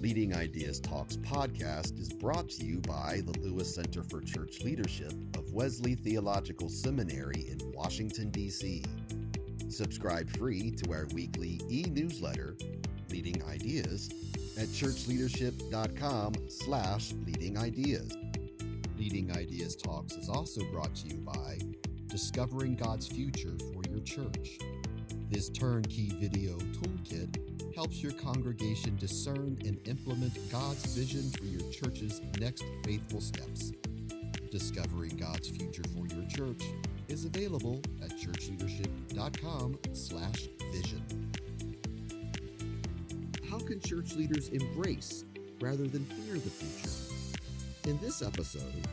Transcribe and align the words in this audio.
Leading 0.00 0.34
Ideas 0.34 0.78
Talks 0.78 1.16
podcast 1.16 1.98
is 1.98 2.12
brought 2.12 2.50
to 2.50 2.64
you 2.64 2.78
by 2.80 3.22
the 3.24 3.38
Lewis 3.40 3.74
Center 3.74 4.02
for 4.02 4.20
Church 4.20 4.62
Leadership 4.62 5.12
of 5.34 5.50
Wesley 5.52 5.94
Theological 5.94 6.68
Seminary 6.68 7.48
in 7.48 7.58
Washington, 7.72 8.30
D.C. 8.30 8.84
Subscribe 9.68 10.28
free 10.36 10.70
to 10.72 10.92
our 10.92 11.06
weekly 11.14 11.60
e 11.70 11.86
newsletter, 11.90 12.56
Leading 13.10 13.42
Ideas, 13.44 14.10
at 14.58 14.68
churchleadership.com 14.68 16.34
slash 16.48 17.12
leading 17.24 17.56
ideas. 17.56 18.16
Leading 18.98 19.34
Ideas 19.34 19.76
Talks 19.76 20.12
is 20.12 20.28
also 20.28 20.62
brought 20.72 20.94
to 20.96 21.08
you 21.08 21.16
by 21.16 21.58
Discovering 22.06 22.76
God's 22.76 23.08
Future 23.08 23.56
for 23.72 23.82
Your 23.90 24.00
Church. 24.00 24.58
This 25.28 25.48
turnkey 25.48 26.12
video 26.20 26.56
toolkit 26.56 27.74
helps 27.74 28.00
your 28.00 28.12
congregation 28.12 28.96
discern 28.96 29.58
and 29.66 29.76
implement 29.88 30.32
God's 30.52 30.86
vision 30.94 31.28
for 31.32 31.44
your 31.44 31.68
church's 31.72 32.22
next 32.38 32.64
faithful 32.84 33.20
steps. 33.20 33.72
Discovering 34.52 35.16
God's 35.16 35.48
future 35.48 35.82
for 35.94 36.06
your 36.14 36.24
church 36.28 36.62
is 37.08 37.24
available 37.24 37.80
at 38.02 38.10
churchleadership.com 38.10 39.78
slash 39.94 40.48
vision. 40.72 41.02
How 43.50 43.58
can 43.58 43.80
church 43.80 44.14
leaders 44.14 44.50
embrace 44.50 45.24
rather 45.60 45.88
than 45.88 46.04
fear 46.04 46.34
the 46.34 46.50
future? 46.50 47.90
In 47.90 47.98
this 47.98 48.22
episode, 48.22 48.86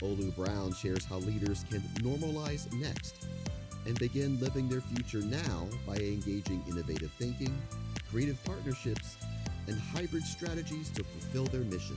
Olu 0.00 0.36
Brown 0.36 0.72
shares 0.74 1.04
how 1.06 1.16
leaders 1.16 1.64
can 1.70 1.80
normalize 2.02 2.70
next 2.74 3.26
and 3.88 3.98
begin 3.98 4.38
living 4.38 4.68
their 4.68 4.82
future 4.82 5.22
now 5.22 5.66
by 5.86 5.96
engaging 5.96 6.62
innovative 6.68 7.10
thinking, 7.12 7.56
creative 8.10 8.42
partnerships, 8.44 9.16
and 9.66 9.80
hybrid 9.80 10.22
strategies 10.22 10.90
to 10.90 11.02
fulfill 11.02 11.44
their 11.44 11.62
mission. 11.62 11.96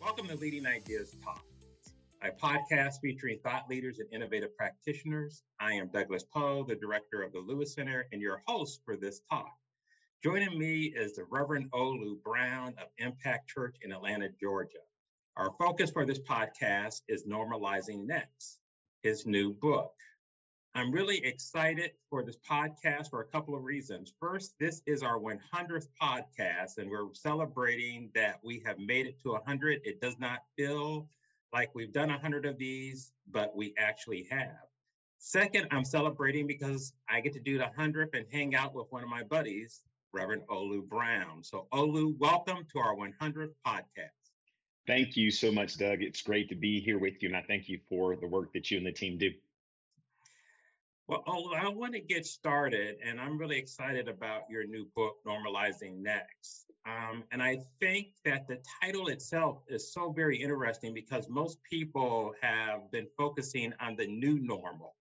Welcome 0.00 0.28
to 0.28 0.36
Leading 0.36 0.64
Ideas 0.66 1.14
Talk, 1.22 1.44
a 2.22 2.30
podcast 2.30 3.02
featuring 3.02 3.38
thought 3.44 3.68
leaders 3.68 3.98
and 3.98 4.08
innovative 4.14 4.56
practitioners. 4.56 5.42
I 5.60 5.74
am 5.74 5.88
Douglas 5.88 6.24
Powe, 6.34 6.66
the 6.66 6.76
director 6.76 7.22
of 7.22 7.34
the 7.34 7.40
Lewis 7.40 7.74
Center, 7.74 8.06
and 8.12 8.22
your 8.22 8.42
host 8.46 8.80
for 8.86 8.96
this 8.96 9.20
talk. 9.30 9.52
Joining 10.24 10.58
me 10.58 10.84
is 10.96 11.16
the 11.16 11.24
Reverend 11.30 11.70
Olu 11.72 12.22
Brown 12.22 12.68
of 12.78 12.88
Impact 12.96 13.46
Church 13.50 13.76
in 13.82 13.92
Atlanta, 13.92 14.30
Georgia. 14.40 14.78
Our 15.36 15.52
focus 15.58 15.90
for 15.90 16.06
this 16.06 16.18
podcast 16.18 17.02
is 17.08 17.26
Normalizing 17.26 18.06
Next, 18.06 18.58
his 19.02 19.26
new 19.26 19.52
book. 19.52 19.92
I'm 20.74 20.92
really 20.92 21.24
excited 21.24 21.92
for 22.10 22.22
this 22.22 22.36
podcast 22.48 23.10
for 23.10 23.20
a 23.20 23.26
couple 23.26 23.54
of 23.54 23.64
reasons. 23.64 24.12
First, 24.20 24.54
this 24.60 24.82
is 24.86 25.02
our 25.02 25.18
100th 25.18 25.88
podcast, 26.00 26.78
and 26.78 26.90
we're 26.90 27.12
celebrating 27.14 28.10
that 28.14 28.38
we 28.44 28.62
have 28.64 28.78
made 28.78 29.06
it 29.06 29.20
to 29.22 29.32
100. 29.32 29.80
It 29.84 30.00
does 30.00 30.18
not 30.18 30.40
feel 30.56 31.08
like 31.52 31.74
we've 31.74 31.92
done 31.92 32.10
100 32.10 32.46
of 32.46 32.58
these, 32.58 33.12
but 33.30 33.56
we 33.56 33.74
actually 33.78 34.28
have. 34.30 34.68
Second, 35.18 35.66
I'm 35.70 35.84
celebrating 35.84 36.46
because 36.46 36.92
I 37.08 37.20
get 37.20 37.32
to 37.32 37.40
do 37.40 37.58
the 37.58 37.70
100th 37.76 38.14
and 38.14 38.26
hang 38.30 38.54
out 38.54 38.74
with 38.74 38.86
one 38.90 39.02
of 39.02 39.08
my 39.08 39.24
buddies, 39.24 39.82
Reverend 40.12 40.42
Olu 40.48 40.86
Brown. 40.86 41.42
So, 41.42 41.66
Olu, 41.72 42.16
welcome 42.18 42.66
to 42.72 42.78
our 42.78 42.94
100th 42.94 43.54
podcast. 43.66 44.17
Thank 44.88 45.18
you 45.18 45.30
so 45.30 45.52
much, 45.52 45.76
Doug. 45.76 46.02
It's 46.02 46.22
great 46.22 46.48
to 46.48 46.54
be 46.54 46.80
here 46.80 46.98
with 46.98 47.22
you, 47.22 47.28
and 47.28 47.36
I 47.36 47.42
thank 47.42 47.68
you 47.68 47.78
for 47.90 48.16
the 48.16 48.26
work 48.26 48.54
that 48.54 48.70
you 48.70 48.78
and 48.78 48.86
the 48.86 48.90
team 48.90 49.18
do. 49.18 49.30
Well, 51.08 51.22
I 51.54 51.68
want 51.68 51.92
to 51.92 52.00
get 52.00 52.24
started, 52.24 52.96
and 53.04 53.20
I'm 53.20 53.36
really 53.36 53.58
excited 53.58 54.08
about 54.08 54.44
your 54.48 54.66
new 54.66 54.86
book, 54.96 55.16
Normalizing 55.26 55.98
Next. 55.98 56.70
Um, 56.86 57.24
and 57.30 57.42
I 57.42 57.58
think 57.80 58.08
that 58.24 58.48
the 58.48 58.62
title 58.82 59.08
itself 59.08 59.58
is 59.68 59.92
so 59.92 60.10
very 60.10 60.40
interesting 60.42 60.94
because 60.94 61.28
most 61.28 61.58
people 61.62 62.32
have 62.40 62.90
been 62.90 63.08
focusing 63.18 63.74
on 63.80 63.94
the 63.94 64.06
new 64.06 64.38
normal, 64.38 64.94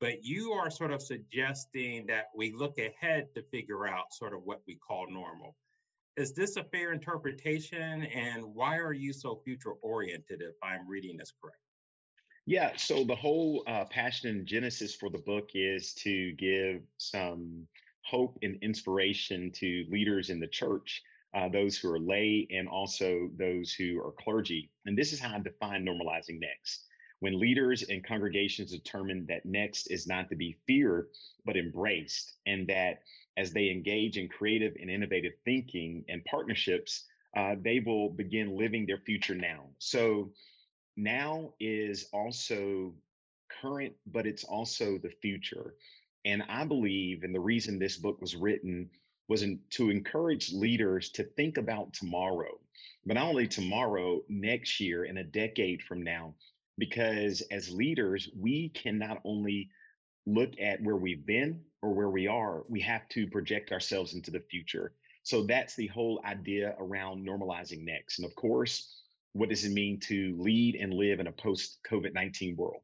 but 0.00 0.22
you 0.22 0.52
are 0.52 0.70
sort 0.70 0.92
of 0.92 1.00
suggesting 1.00 2.06
that 2.08 2.26
we 2.36 2.52
look 2.52 2.76
ahead 2.76 3.28
to 3.36 3.42
figure 3.44 3.88
out 3.88 4.12
sort 4.12 4.34
of 4.34 4.42
what 4.44 4.60
we 4.66 4.74
call 4.74 5.06
normal. 5.10 5.56
Is 6.16 6.32
this 6.32 6.56
a 6.56 6.64
fair 6.64 6.92
interpretation? 6.92 8.04
And 8.04 8.44
why 8.54 8.76
are 8.78 8.92
you 8.92 9.12
so 9.12 9.40
future 9.44 9.72
oriented 9.82 10.42
if 10.42 10.54
I'm 10.62 10.88
reading 10.88 11.16
this 11.16 11.32
correct? 11.40 11.58
Yeah, 12.46 12.72
so 12.76 13.04
the 13.04 13.14
whole 13.14 13.62
uh, 13.66 13.84
passion 13.84 14.30
and 14.30 14.46
genesis 14.46 14.94
for 14.94 15.08
the 15.08 15.18
book 15.18 15.50
is 15.54 15.94
to 15.94 16.32
give 16.32 16.82
some 16.98 17.66
hope 18.04 18.38
and 18.42 18.58
inspiration 18.62 19.52
to 19.52 19.84
leaders 19.88 20.30
in 20.30 20.40
the 20.40 20.46
church, 20.48 21.02
uh, 21.34 21.48
those 21.48 21.76
who 21.76 21.92
are 21.92 22.00
lay 22.00 22.48
and 22.50 22.68
also 22.68 23.30
those 23.36 23.72
who 23.72 24.00
are 24.00 24.12
clergy. 24.12 24.70
And 24.86 24.98
this 24.98 25.12
is 25.12 25.20
how 25.20 25.36
I 25.36 25.38
define 25.38 25.86
normalizing 25.86 26.40
next. 26.40 26.86
When 27.20 27.38
leaders 27.38 27.82
and 27.82 28.04
congregations 28.04 28.72
determine 28.72 29.26
that 29.28 29.44
next 29.44 29.88
is 29.88 30.06
not 30.06 30.28
to 30.30 30.36
be 30.36 30.56
feared, 30.66 31.08
but 31.44 31.56
embraced, 31.56 32.36
and 32.46 32.66
that 32.68 33.02
as 33.36 33.52
they 33.52 33.70
engage 33.70 34.18
in 34.18 34.28
creative 34.28 34.74
and 34.80 34.90
innovative 34.90 35.32
thinking 35.44 36.04
and 36.08 36.24
partnerships, 36.24 37.04
uh, 37.36 37.54
they 37.62 37.80
will 37.80 38.10
begin 38.10 38.56
living 38.56 38.86
their 38.86 38.98
future 38.98 39.34
now. 39.34 39.66
So 39.78 40.32
now 40.96 41.54
is 41.60 42.08
also 42.12 42.94
current, 43.60 43.94
but 44.06 44.26
it's 44.26 44.44
also 44.44 44.98
the 44.98 45.12
future. 45.22 45.74
And 46.24 46.42
I 46.48 46.64
believe, 46.64 47.22
and 47.22 47.34
the 47.34 47.40
reason 47.40 47.78
this 47.78 47.96
book 47.96 48.20
was 48.20 48.36
written 48.36 48.90
was 49.28 49.42
in, 49.42 49.60
to 49.70 49.90
encourage 49.90 50.52
leaders 50.52 51.10
to 51.10 51.22
think 51.22 51.56
about 51.56 51.92
tomorrow, 51.92 52.58
but 53.06 53.14
not 53.14 53.28
only 53.28 53.46
tomorrow, 53.46 54.20
next 54.28 54.80
year 54.80 55.04
and 55.04 55.18
a 55.18 55.24
decade 55.24 55.82
from 55.82 56.02
now. 56.02 56.34
Because 56.78 57.42
as 57.50 57.70
leaders, 57.70 58.28
we 58.36 58.70
can 58.70 58.98
not 58.98 59.20
only 59.24 59.70
look 60.26 60.52
at 60.60 60.82
where 60.82 60.96
we've 60.96 61.24
been 61.24 61.60
or 61.82 61.92
where 61.92 62.10
we 62.10 62.26
are, 62.26 62.62
we 62.68 62.80
have 62.80 63.08
to 63.10 63.26
project 63.26 63.72
ourselves 63.72 64.14
into 64.14 64.30
the 64.30 64.40
future. 64.50 64.92
So 65.22 65.42
that's 65.44 65.74
the 65.74 65.86
whole 65.88 66.20
idea 66.24 66.74
around 66.78 67.26
normalizing 67.26 67.84
next. 67.84 68.18
And 68.18 68.26
of 68.26 68.34
course, 68.34 69.02
what 69.32 69.48
does 69.48 69.64
it 69.64 69.72
mean 69.72 70.00
to 70.00 70.34
lead 70.38 70.74
and 70.76 70.92
live 70.92 71.20
in 71.20 71.26
a 71.26 71.32
post 71.32 71.78
COVID 71.88 72.14
19 72.14 72.56
world? 72.56 72.82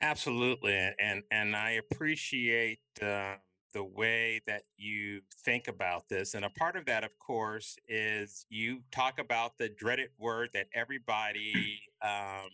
Absolutely. 0.00 0.74
And, 0.98 1.22
and 1.30 1.54
I 1.54 1.72
appreciate 1.72 2.80
uh, 3.00 3.36
the 3.72 3.84
way 3.84 4.40
that 4.46 4.62
you 4.76 5.20
think 5.44 5.68
about 5.68 6.08
this. 6.08 6.34
And 6.34 6.44
a 6.44 6.50
part 6.50 6.76
of 6.76 6.86
that, 6.86 7.04
of 7.04 7.16
course, 7.18 7.76
is 7.88 8.44
you 8.48 8.80
talk 8.90 9.20
about 9.20 9.58
the 9.58 9.68
dreaded 9.68 10.10
word 10.18 10.50
that 10.54 10.66
everybody, 10.74 11.80
um, 12.02 12.50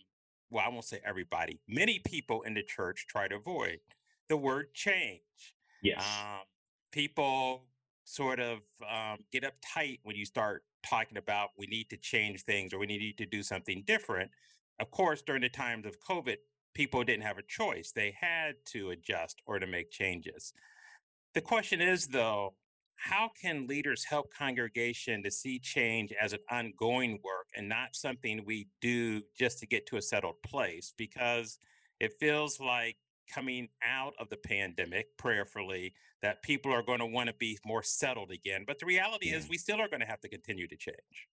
well, 0.51 0.63
I 0.65 0.69
won't 0.69 0.85
say 0.85 0.99
everybody, 1.03 1.59
many 1.67 1.99
people 2.05 2.43
in 2.43 2.53
the 2.53 2.63
church 2.63 3.07
try 3.09 3.27
to 3.27 3.35
avoid 3.35 3.79
the 4.29 4.37
word 4.37 4.73
change. 4.73 5.21
Yes. 5.81 6.03
Um, 6.03 6.41
people 6.91 7.65
sort 8.05 8.39
of 8.39 8.59
um, 8.89 9.19
get 9.31 9.43
uptight 9.43 9.99
when 10.03 10.15
you 10.15 10.25
start 10.25 10.63
talking 10.83 11.17
about 11.17 11.49
we 11.57 11.67
need 11.67 11.89
to 11.89 11.97
change 11.97 12.43
things 12.43 12.73
or 12.73 12.79
we 12.79 12.85
need 12.85 13.17
to 13.17 13.25
do 13.25 13.43
something 13.43 13.83
different. 13.85 14.31
Of 14.79 14.91
course, 14.91 15.21
during 15.21 15.41
the 15.41 15.49
times 15.49 15.85
of 15.85 15.99
COVID, 15.99 16.37
people 16.73 17.03
didn't 17.03 17.23
have 17.23 17.37
a 17.37 17.43
choice. 17.43 17.91
They 17.91 18.15
had 18.19 18.55
to 18.67 18.91
adjust 18.91 19.41
or 19.45 19.59
to 19.59 19.67
make 19.67 19.91
changes. 19.91 20.53
The 21.33 21.41
question 21.41 21.81
is, 21.81 22.07
though, 22.07 22.55
how 22.95 23.31
can 23.41 23.67
leaders 23.67 24.05
help 24.05 24.33
congregation 24.33 25.23
to 25.23 25.31
see 25.31 25.59
change 25.59 26.11
as 26.19 26.33
an 26.33 26.39
ongoing 26.49 27.19
work 27.23 27.47
and 27.55 27.69
not 27.69 27.95
something 27.95 28.43
we 28.45 28.67
do 28.81 29.21
just 29.37 29.59
to 29.59 29.67
get 29.67 29.85
to 29.87 29.97
a 29.97 30.01
settled 30.01 30.41
place? 30.43 30.93
Because 30.97 31.59
it 31.99 32.13
feels 32.19 32.59
like 32.59 32.97
coming 33.33 33.69
out 33.83 34.13
of 34.19 34.29
the 34.29 34.37
pandemic 34.37 35.17
prayerfully 35.17 35.93
that 36.21 36.43
people 36.43 36.73
are 36.73 36.83
going 36.83 36.99
to 36.99 37.05
want 37.05 37.27
to 37.27 37.35
be 37.39 37.57
more 37.65 37.83
settled 37.83 38.31
again. 38.31 38.63
But 38.67 38.79
the 38.79 38.85
reality 38.85 39.29
yeah. 39.29 39.37
is, 39.37 39.49
we 39.49 39.57
still 39.57 39.79
are 39.79 39.87
going 39.87 40.01
to 40.01 40.05
have 40.05 40.21
to 40.21 40.29
continue 40.29 40.67
to 40.67 40.75
change. 40.75 41.27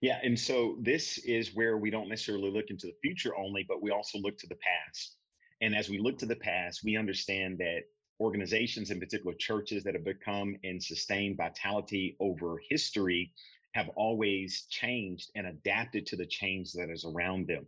Yeah. 0.00 0.18
And 0.22 0.38
so 0.38 0.76
this 0.80 1.18
is 1.18 1.54
where 1.54 1.76
we 1.76 1.90
don't 1.90 2.08
necessarily 2.08 2.50
look 2.50 2.66
into 2.68 2.86
the 2.86 2.96
future 3.02 3.36
only, 3.36 3.64
but 3.68 3.82
we 3.82 3.90
also 3.90 4.18
look 4.18 4.38
to 4.38 4.46
the 4.46 4.56
past. 4.56 5.16
And 5.60 5.74
as 5.74 5.88
we 5.88 5.98
look 5.98 6.18
to 6.18 6.26
the 6.26 6.36
past, 6.36 6.80
we 6.84 6.96
understand 6.96 7.58
that 7.58 7.82
organizations, 8.18 8.90
in 8.90 8.98
particular 8.98 9.34
churches 9.38 9.84
that 9.84 9.94
have 9.94 10.04
become 10.04 10.56
and 10.64 10.82
sustained 10.82 11.36
vitality 11.36 12.16
over 12.20 12.60
history, 12.68 13.32
have 13.72 13.88
always 13.94 14.66
changed 14.68 15.30
and 15.34 15.46
adapted 15.46 16.06
to 16.06 16.16
the 16.16 16.26
change 16.26 16.72
that 16.72 16.90
is 16.90 17.04
around 17.04 17.46
them. 17.46 17.66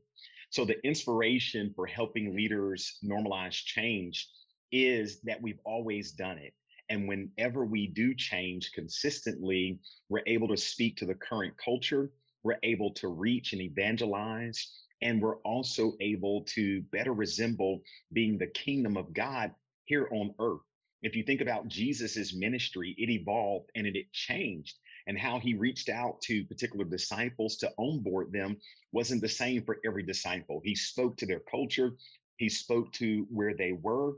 So 0.52 0.66
the 0.66 0.78
inspiration 0.86 1.72
for 1.74 1.86
helping 1.86 2.36
leaders 2.36 2.98
normalize 3.02 3.54
change 3.54 4.28
is 4.70 5.18
that 5.22 5.40
we've 5.40 5.58
always 5.64 6.12
done 6.12 6.36
it. 6.36 6.52
And 6.90 7.08
whenever 7.08 7.64
we 7.64 7.86
do 7.86 8.14
change 8.14 8.70
consistently, 8.72 9.80
we're 10.10 10.24
able 10.26 10.48
to 10.48 10.58
speak 10.58 10.98
to 10.98 11.06
the 11.06 11.14
current 11.14 11.54
culture, 11.56 12.10
we're 12.42 12.58
able 12.64 12.92
to 12.96 13.08
reach 13.08 13.54
and 13.54 13.62
evangelize, 13.62 14.70
and 15.00 15.22
we're 15.22 15.38
also 15.38 15.94
able 16.00 16.42
to 16.48 16.82
better 16.92 17.14
resemble 17.14 17.80
being 18.12 18.36
the 18.36 18.48
kingdom 18.48 18.98
of 18.98 19.14
God 19.14 19.52
here 19.86 20.06
on 20.12 20.34
earth. 20.38 20.60
If 21.02 21.16
you 21.16 21.22
think 21.22 21.40
about 21.40 21.68
Jesus's 21.68 22.34
ministry, 22.34 22.94
it 22.98 23.08
evolved 23.08 23.70
and 23.74 23.86
it, 23.86 23.96
it 23.96 24.12
changed. 24.12 24.76
And 25.06 25.18
how 25.18 25.38
he 25.38 25.54
reached 25.54 25.88
out 25.88 26.20
to 26.22 26.44
particular 26.44 26.84
disciples 26.84 27.56
to 27.58 27.72
onboard 27.78 28.32
them 28.32 28.56
wasn't 28.92 29.22
the 29.22 29.28
same 29.28 29.64
for 29.64 29.78
every 29.84 30.02
disciple. 30.02 30.60
He 30.64 30.74
spoke 30.74 31.16
to 31.18 31.26
their 31.26 31.40
culture, 31.40 31.92
he 32.36 32.48
spoke 32.48 32.92
to 32.94 33.26
where 33.30 33.54
they 33.54 33.72
were, 33.72 34.14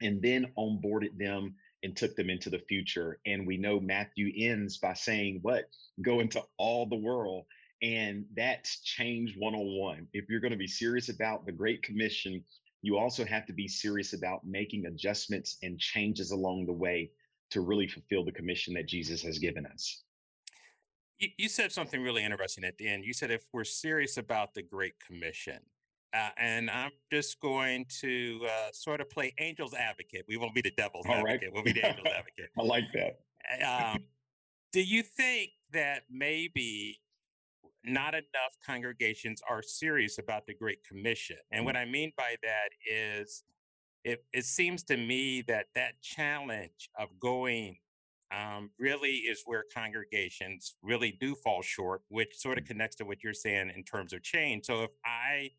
and 0.00 0.20
then 0.22 0.52
onboarded 0.58 1.18
them 1.18 1.54
and 1.82 1.96
took 1.96 2.16
them 2.16 2.30
into 2.30 2.50
the 2.50 2.58
future. 2.58 3.18
And 3.26 3.46
we 3.46 3.56
know 3.56 3.80
Matthew 3.80 4.32
ends 4.36 4.78
by 4.78 4.94
saying, 4.94 5.40
What? 5.42 5.68
Go 6.02 6.20
into 6.20 6.42
all 6.56 6.86
the 6.86 6.96
world. 6.96 7.44
And 7.82 8.24
that's 8.34 8.80
change 8.80 9.36
101. 9.36 10.08
If 10.12 10.28
you're 10.28 10.40
going 10.40 10.52
to 10.52 10.56
be 10.56 10.66
serious 10.66 11.10
about 11.10 11.44
the 11.44 11.52
Great 11.52 11.82
Commission, 11.82 12.42
you 12.82 12.96
also 12.96 13.24
have 13.24 13.46
to 13.46 13.52
be 13.52 13.68
serious 13.68 14.12
about 14.12 14.46
making 14.46 14.86
adjustments 14.86 15.58
and 15.62 15.78
changes 15.78 16.30
along 16.30 16.66
the 16.66 16.72
way 16.72 17.10
to 17.50 17.60
really 17.60 17.86
fulfill 17.86 18.24
the 18.24 18.32
commission 18.32 18.74
that 18.74 18.88
Jesus 18.88 19.22
has 19.22 19.38
given 19.38 19.66
us. 19.66 20.02
You, 21.18 21.28
you 21.38 21.48
said 21.48 21.72
something 21.72 22.02
really 22.02 22.24
interesting 22.24 22.64
at 22.64 22.78
the 22.78 22.88
end. 22.88 23.04
You 23.04 23.12
said 23.12 23.30
if 23.30 23.44
we're 23.52 23.64
serious 23.64 24.16
about 24.16 24.54
the 24.54 24.62
Great 24.62 24.94
Commission, 25.04 25.58
uh, 26.14 26.30
and 26.38 26.70
I'm 26.70 26.92
just 27.12 27.40
going 27.40 27.86
to 28.00 28.40
uh, 28.44 28.68
sort 28.72 29.00
of 29.00 29.10
play 29.10 29.34
angel's 29.38 29.74
advocate. 29.74 30.24
We 30.28 30.36
won't 30.36 30.54
be 30.54 30.62
the 30.62 30.70
devil's 30.70 31.06
All 31.06 31.14
advocate. 31.14 31.40
Right. 31.42 31.52
We'll 31.52 31.62
be 31.62 31.72
the 31.72 31.86
angel's 31.86 32.08
advocate. 32.08 32.50
I 32.58 32.62
like 32.62 32.84
that. 32.94 33.94
um, 33.94 34.04
do 34.72 34.82
you 34.82 35.02
think 35.02 35.50
that 35.72 36.02
maybe 36.10 36.98
not 37.86 38.14
enough 38.14 38.56
congregations 38.64 39.40
are 39.48 39.62
serious 39.62 40.18
about 40.18 40.46
the 40.46 40.54
Great 40.54 40.84
Commission. 40.84 41.36
And 41.52 41.64
what 41.64 41.76
mm-hmm. 41.76 41.88
I 41.88 41.92
mean 41.92 42.12
by 42.16 42.34
that 42.42 42.70
is 42.90 43.44
it, 44.04 44.24
it 44.32 44.44
seems 44.44 44.82
to 44.84 44.96
me 44.96 45.42
that 45.42 45.66
that 45.74 46.00
challenge 46.02 46.90
of 46.98 47.08
going 47.20 47.76
um, 48.34 48.70
really 48.78 49.10
is 49.10 49.42
where 49.44 49.64
congregations 49.74 50.74
really 50.82 51.16
do 51.20 51.34
fall 51.34 51.62
short, 51.62 52.02
which 52.08 52.36
sort 52.36 52.58
of 52.58 52.64
mm-hmm. 52.64 52.72
connects 52.72 52.96
to 52.96 53.04
what 53.04 53.22
you're 53.22 53.34
saying 53.34 53.72
in 53.74 53.84
terms 53.84 54.12
of 54.12 54.22
change. 54.22 54.66
So 54.66 54.82
if 54.82 54.90
I 55.04 55.50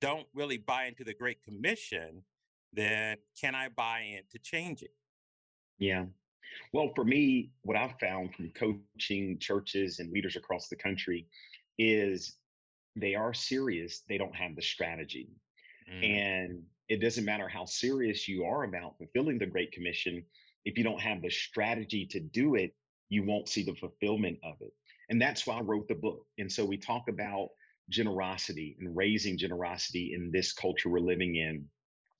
don't 0.00 0.26
really 0.34 0.58
buy 0.58 0.84
into 0.84 1.04
the 1.04 1.14
Great 1.14 1.42
Commission, 1.42 2.22
then 2.72 3.16
can 3.40 3.54
I 3.54 3.68
buy 3.68 4.00
into 4.16 4.38
changing? 4.42 4.88
Yeah. 5.78 6.06
Well, 6.72 6.90
for 6.94 7.04
me, 7.04 7.50
what 7.62 7.76
I've 7.76 7.98
found 8.00 8.34
from 8.34 8.50
coaching 8.50 9.38
churches 9.38 9.98
and 9.98 10.10
leaders 10.10 10.36
across 10.36 10.68
the 10.68 10.76
country 10.76 11.26
is 11.78 12.36
they 12.96 13.14
are 13.14 13.32
serious, 13.32 14.02
they 14.08 14.18
don't 14.18 14.34
have 14.34 14.56
the 14.56 14.62
strategy. 14.62 15.28
Mm. 15.90 16.18
And 16.18 16.62
it 16.88 17.00
doesn't 17.00 17.24
matter 17.24 17.48
how 17.48 17.64
serious 17.64 18.26
you 18.26 18.44
are 18.44 18.64
about 18.64 18.96
fulfilling 18.98 19.38
the 19.38 19.46
Great 19.46 19.72
Commission, 19.72 20.24
if 20.64 20.76
you 20.76 20.84
don't 20.84 21.00
have 21.00 21.22
the 21.22 21.30
strategy 21.30 22.06
to 22.06 22.20
do 22.20 22.54
it, 22.54 22.74
you 23.08 23.24
won't 23.24 23.48
see 23.48 23.62
the 23.62 23.74
fulfillment 23.74 24.38
of 24.42 24.56
it. 24.60 24.72
And 25.08 25.20
that's 25.20 25.46
why 25.46 25.56
I 25.56 25.62
wrote 25.62 25.88
the 25.88 25.94
book. 25.94 26.26
And 26.38 26.50
so 26.50 26.64
we 26.64 26.76
talk 26.76 27.08
about 27.08 27.48
generosity 27.88 28.76
and 28.80 28.94
raising 28.94 29.38
generosity 29.38 30.12
in 30.14 30.30
this 30.30 30.52
culture 30.52 30.90
we're 30.90 31.00
living 31.00 31.36
in, 31.36 31.64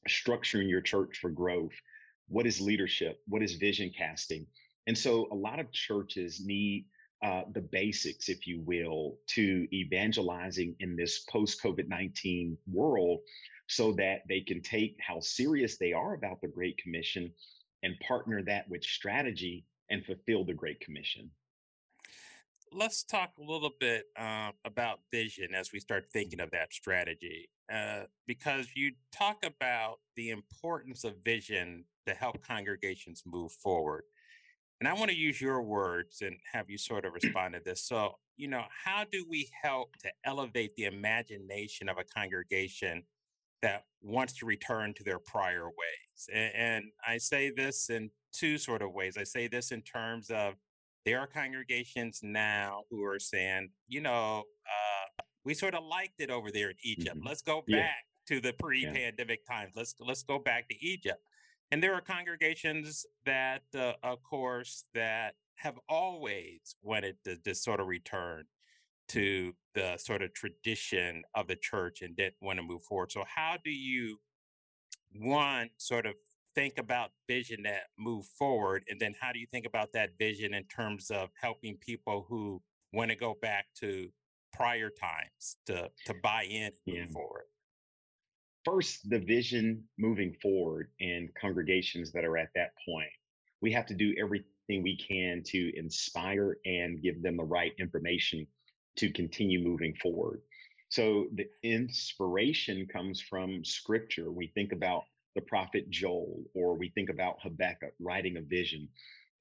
structuring 0.09 0.69
your 0.69 0.81
church 0.81 1.19
for 1.21 1.31
growth. 1.31 1.75
What 2.29 2.47
is 2.47 2.61
leadership? 2.61 3.21
What 3.27 3.43
is 3.43 3.55
vision 3.55 3.91
casting? 3.97 4.47
And 4.87 4.97
so 4.97 5.29
a 5.31 5.35
lot 5.35 5.61
of 5.61 5.71
churches 5.73 6.41
need 6.45 6.87
uh, 7.23 7.43
the 7.53 7.61
basics, 7.61 8.29
if 8.29 8.47
you 8.47 8.61
will, 8.61 9.19
to 9.27 9.67
evangelizing 9.73 10.75
in 10.81 10.97
this 10.97 11.21
post 11.31 11.63
COVID 11.63 11.89
19 11.89 12.57
world 12.73 13.21
so 13.67 13.93
that 13.93 14.23
they 14.29 14.41
can 14.41 14.63
take 14.63 14.97
how 15.01 15.21
serious 15.21 15.77
they 15.77 15.93
are 15.93 16.15
about 16.15 16.41
the 16.41 16.49
Great 16.49 16.79
Commission 16.79 17.31
and 17.83 17.99
partner 18.01 18.43
that 18.43 18.69
with 18.69 18.83
strategy 18.83 19.65
and 19.91 20.05
fulfill 20.05 20.45
the 20.45 20.55
Great 20.55 20.81
Commission. 20.81 21.31
Let's 22.73 23.03
talk 23.03 23.31
a 23.39 23.43
little 23.43 23.73
bit 23.81 24.05
uh, 24.19 24.51
about 24.65 25.01
vision 25.11 25.55
as 25.55 25.73
we 25.73 25.81
start 25.81 26.09
thinking 26.13 26.41
of 26.41 26.51
that 26.51 26.73
strategy, 26.73 27.49
uh, 27.73 28.03
because 28.27 28.67
you 28.75 28.93
talk 29.11 29.39
about 29.45 30.01
the 30.17 30.31
importance 30.31 31.05
of 31.05 31.15
vision 31.25 31.85
to 32.07 32.13
help 32.13 32.43
congregations 32.47 33.23
move 33.25 33.53
forward. 33.53 34.03
And 34.81 34.89
I 34.89 34.93
want 34.93 35.11
to 35.11 35.17
use 35.17 35.41
your 35.41 35.63
words 35.63 36.21
and 36.21 36.37
have 36.53 36.69
you 36.69 36.77
sort 36.79 37.07
of 37.07 37.15
respond 37.23 37.55
to 37.55 37.61
this. 37.65 37.83
So, 37.83 38.17
you 38.37 38.49
know, 38.49 38.65
how 38.85 39.05
do 39.11 39.25
we 39.29 39.49
help 39.63 39.97
to 39.99 40.11
elevate 40.25 40.77
the 40.77 40.85
imagination 40.85 41.89
of 41.89 41.97
a 41.97 42.05
congregation 42.05 43.03
that 43.63 43.85
wants 44.03 44.35
to 44.39 44.47
return 44.47 44.95
to 44.95 45.05
their 45.05 45.19
prior 45.19 45.67
ways? 45.67 46.29
And, 46.33 46.53
and 46.55 46.85
I 47.07 47.19
say 47.19 47.51
this 47.51 47.91
in 47.91 48.11
two 48.33 48.59
sort 48.59 48.83
of 48.83 48.93
ways. 48.93 49.17
I 49.17 49.25
say 49.25 49.49
this 49.49 49.73
in 49.73 49.83
terms 49.83 50.31
of 50.31 50.55
there 51.05 51.21
are 51.21 51.27
congregations 51.27 52.21
now 52.23 52.83
who 52.91 53.05
are 53.05 53.19
saying, 53.19 53.71
you 53.87 54.01
know, 54.01 54.45
uh, 54.67 55.23
we 55.45 55.55
sort 55.55 55.75
of 55.75 55.85
liked 55.85 56.21
it 56.21 56.31
over 56.31 56.51
there 56.51 56.71
in 56.71 56.77
Egypt. 56.83 57.17
Mm-hmm. 57.17 57.27
Let's 57.27 57.43
go 57.43 57.63
back 57.67 58.05
yeah. 58.29 58.37
to 58.37 58.41
the 58.41 58.53
pre-pandemic 58.53 59.41
yeah. 59.49 59.55
times. 59.57 59.73
Let's 59.75 59.95
let's 60.01 60.23
go 60.23 60.39
back 60.39 60.69
to 60.69 60.85
Egypt. 60.85 61.23
And 61.71 61.83
there 61.83 61.95
are 61.95 62.01
congregations 62.01 63.05
that, 63.27 63.63
uh, 63.77 63.93
of 64.03 64.23
course, 64.23 64.85
that 64.95 65.35
have 65.57 65.79
always 65.89 66.77
wanted 66.83 67.17
to, 67.25 67.37
to 67.37 67.55
sort 67.55 67.81
of 67.81 67.87
return 67.87 68.45
to 69.09 69.53
the 69.75 69.97
sort 69.99 70.23
of 70.23 70.33
tradition 70.35 71.23
of 71.35 71.49
the 71.49 71.57
church 71.57 72.03
and 72.03 72.17
didn't 72.17 72.37
want 72.41 72.59
to 72.59 72.63
move 72.63 72.83
forward. 72.83 73.13
So, 73.13 73.25
how 73.27 73.57
do 73.65 73.71
you, 73.71 74.19
one, 75.13 75.71
sort 75.79 76.07
of 76.07 76.15
think 76.55 76.79
about 76.79 77.11
vision 77.29 77.63
that 77.65 77.85
move 77.99 78.27
forward? 78.39 78.85
And 78.89 79.01
then, 79.01 79.15
how 79.21 79.33
do 79.33 79.39
you 79.39 79.47
think 79.51 79.67
about 79.67 79.93
that 79.93 80.11
vision 80.19 80.55
in 80.55 80.65
terms 80.65 81.11
of 81.11 81.31
helping 81.41 81.77
people 81.77 82.27
who 82.29 82.61
want 82.93 83.11
to 83.11 83.17
go 83.17 83.37
back 83.41 83.67
to 83.81 84.09
prior 84.53 84.91
times 84.91 85.57
to, 85.67 85.91
to 86.07 86.15
buy 86.23 86.45
in 86.45 86.65
and 86.65 86.73
yeah. 86.87 87.01
move 87.05 87.11
forward? 87.11 87.45
first 88.65 89.09
the 89.09 89.19
vision 89.21 89.83
moving 89.99 90.35
forward 90.43 90.89
in 90.99 91.29
congregations 91.41 92.13
that 92.13 92.25
are 92.25 92.37
at 92.37 92.49
that 92.55 92.71
point 92.87 93.09
we 93.61 93.73
have 93.73 93.87
to 93.87 93.95
do 93.95 94.15
everything 94.21 94.83
we 94.83 94.97
can 94.97 95.43
to 95.45 95.73
inspire 95.77 96.59
and 96.65 97.03
give 97.03 97.23
them 97.23 97.37
the 97.37 97.45
right 97.45 97.73
information 97.79 98.47
to 98.99 99.11
continue 99.11 99.63
moving 99.63 99.95
forward. 100.03 100.43
So 100.91 101.27
the 101.35 101.47
inspiration 101.63 102.87
comes 102.87 103.21
from 103.21 103.65
scripture. 103.65 104.31
We 104.31 104.49
think 104.49 104.73
about 104.73 105.05
the 105.35 105.43
prophet 105.43 105.89
joel 105.91 106.43
or 106.55 106.77
we 106.77 106.89
think 106.91 107.11
about 107.11 107.41
habakkuk 107.43 107.93
writing 108.01 108.37
a 108.39 108.41
vision. 108.41 108.89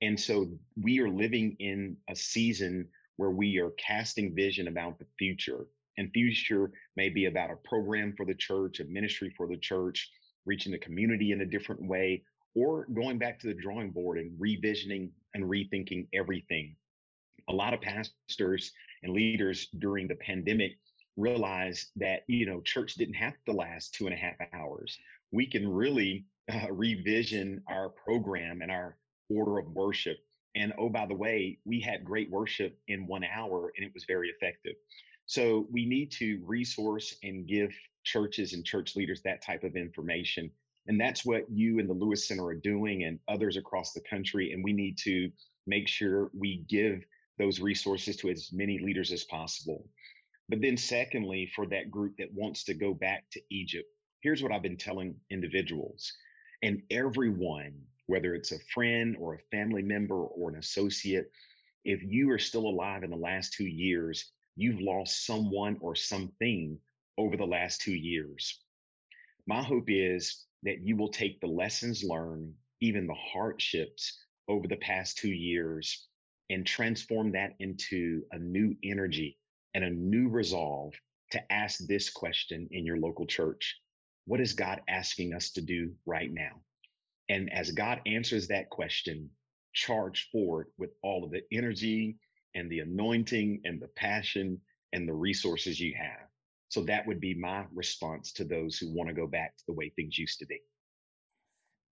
And 0.01 0.19
so 0.19 0.47
we 0.81 0.99
are 0.99 1.09
living 1.09 1.55
in 1.59 1.97
a 2.09 2.15
season 2.15 2.87
where 3.15 3.31
we 3.31 3.57
are 3.57 3.71
casting 3.71 4.35
vision 4.35 4.67
about 4.67 4.99
the 4.99 5.07
future. 5.17 5.65
And 5.97 6.11
future 6.11 6.71
may 6.95 7.09
be 7.09 7.25
about 7.25 7.49
a 7.49 7.67
program 7.67 8.13
for 8.15 8.25
the 8.25 8.35
church, 8.35 8.79
a 8.79 8.85
ministry 8.85 9.33
for 9.35 9.47
the 9.47 9.57
church, 9.57 10.11
reaching 10.45 10.71
the 10.71 10.77
community 10.77 11.31
in 11.31 11.41
a 11.41 11.45
different 11.45 11.81
way, 11.81 12.23
or 12.55 12.85
going 12.93 13.17
back 13.17 13.39
to 13.39 13.47
the 13.47 13.53
drawing 13.53 13.89
board 13.89 14.19
and 14.19 14.39
revisioning 14.39 15.09
and 15.33 15.43
rethinking 15.45 16.07
everything. 16.13 16.75
A 17.49 17.53
lot 17.53 17.73
of 17.73 17.81
pastors 17.81 18.71
and 19.03 19.13
leaders 19.13 19.67
during 19.79 20.07
the 20.07 20.15
pandemic 20.15 20.77
realized 21.15 21.87
that 21.95 22.23
you 22.27 22.45
know 22.45 22.61
church 22.61 22.95
didn't 22.95 23.15
have 23.15 23.33
to 23.45 23.51
last 23.51 23.93
two 23.93 24.05
and 24.05 24.13
a 24.13 24.17
half 24.17 24.35
hours. 24.53 24.97
We 25.31 25.47
can 25.47 25.67
really 25.67 26.25
uh, 26.51 26.71
revision 26.71 27.61
our 27.67 27.89
program 27.89 28.61
and 28.61 28.71
our 28.71 28.97
order 29.29 29.57
of 29.57 29.67
worship. 29.71 30.17
And 30.55 30.73
oh, 30.77 30.89
by 30.89 31.05
the 31.05 31.15
way, 31.15 31.59
we 31.65 31.79
had 31.79 32.05
great 32.05 32.31
worship 32.31 32.77
in 32.87 33.05
one 33.05 33.23
hour, 33.23 33.71
and 33.75 33.85
it 33.85 33.93
was 33.93 34.05
very 34.05 34.29
effective. 34.29 34.73
So 35.25 35.67
we 35.71 35.85
need 35.85 36.11
to 36.13 36.41
resource 36.45 37.15
and 37.21 37.45
give 37.45 37.71
churches 38.03 38.53
and 38.53 38.63
church 38.63 38.95
leaders 38.95 39.21
that 39.23 39.41
type 39.41 39.63
of 39.63 39.75
information. 39.75 40.49
And 40.87 40.99
that's 40.99 41.25
what 41.25 41.43
you 41.51 41.79
and 41.79 41.89
the 41.89 41.93
Lewis 41.93 42.27
Center 42.27 42.45
are 42.45 42.55
doing 42.55 43.03
and 43.03 43.19
others 43.27 43.57
across 43.57 43.91
the 43.91 44.01
country. 44.09 44.53
And 44.53 44.63
we 44.63 44.71
need 44.71 44.97
to 44.99 45.29
make 45.67 45.89
sure 45.89 46.31
we 46.33 46.63
give 46.69 47.03
those 47.37 47.59
resources 47.59 48.15
to 48.17 48.29
as 48.29 48.51
many 48.51 48.79
leaders 48.79 49.11
as 49.11 49.23
possible. 49.23 49.87
But 50.49 50.61
then, 50.61 50.77
secondly, 50.77 51.51
for 51.55 51.65
that 51.67 51.91
group 51.91 52.15
that 52.17 52.33
wants 52.33 52.63
to 52.65 52.73
go 52.73 52.93
back 52.93 53.25
to 53.31 53.41
Egypt, 53.49 53.87
here's 54.21 54.41
what 54.41 54.51
I've 54.51 54.63
been 54.63 54.77
telling 54.77 55.15
individuals 55.29 56.11
and 56.63 56.81
everyone, 56.89 57.73
whether 58.07 58.33
it's 58.33 58.51
a 58.51 58.59
friend 58.73 59.15
or 59.19 59.35
a 59.35 59.55
family 59.55 59.83
member 59.83 60.15
or 60.15 60.49
an 60.49 60.57
associate, 60.57 61.31
if 61.85 62.01
you 62.03 62.31
are 62.31 62.39
still 62.39 62.67
alive 62.67 63.03
in 63.03 63.09
the 63.09 63.15
last 63.15 63.53
two 63.53 63.67
years, 63.67 64.31
you've 64.55 64.81
lost 64.81 65.25
someone 65.25 65.77
or 65.81 65.95
something 65.95 66.79
over 67.17 67.37
the 67.37 67.45
last 67.45 67.81
two 67.81 67.93
years. 67.93 68.59
My 69.45 69.61
hope 69.61 69.85
is 69.87 70.45
that 70.63 70.81
you 70.81 70.97
will 70.97 71.09
take 71.09 71.39
the 71.39 71.47
lessons 71.47 72.03
learned, 72.03 72.53
even 72.81 73.07
the 73.07 73.13
hardships 73.13 74.17
over 74.47 74.67
the 74.67 74.77
past 74.77 75.17
two 75.17 75.31
years, 75.31 76.07
and 76.49 76.65
transform 76.65 77.31
that 77.33 77.53
into 77.59 78.23
a 78.31 78.39
new 78.39 78.75
energy 78.83 79.37
and 79.73 79.83
a 79.83 79.89
new 79.89 80.29
resolve 80.29 80.93
to 81.31 81.51
ask 81.51 81.79
this 81.79 82.09
question 82.09 82.67
in 82.71 82.85
your 82.85 82.97
local 82.97 83.25
church 83.25 83.79
What 84.25 84.41
is 84.41 84.53
God 84.53 84.81
asking 84.87 85.33
us 85.33 85.51
to 85.51 85.61
do 85.61 85.93
right 86.05 86.31
now? 86.31 86.61
And 87.29 87.51
as 87.51 87.71
God 87.71 88.01
answers 88.05 88.47
that 88.47 88.69
question, 88.69 89.29
charge 89.73 90.29
forward 90.31 90.67
with 90.77 90.91
all 91.03 91.23
of 91.23 91.31
the 91.31 91.43
energy 91.51 92.17
and 92.55 92.69
the 92.71 92.79
anointing 92.79 93.61
and 93.65 93.81
the 93.81 93.89
passion 93.89 94.59
and 94.93 95.07
the 95.07 95.13
resources 95.13 95.79
you 95.79 95.93
have. 95.97 96.27
So 96.69 96.81
that 96.83 97.05
would 97.05 97.19
be 97.19 97.33
my 97.33 97.65
response 97.73 98.33
to 98.33 98.43
those 98.43 98.77
who 98.77 98.93
want 98.93 99.09
to 99.09 99.13
go 99.13 99.27
back 99.27 99.55
to 99.57 99.63
the 99.67 99.73
way 99.73 99.89
things 99.89 100.17
used 100.17 100.39
to 100.39 100.45
be. 100.45 100.59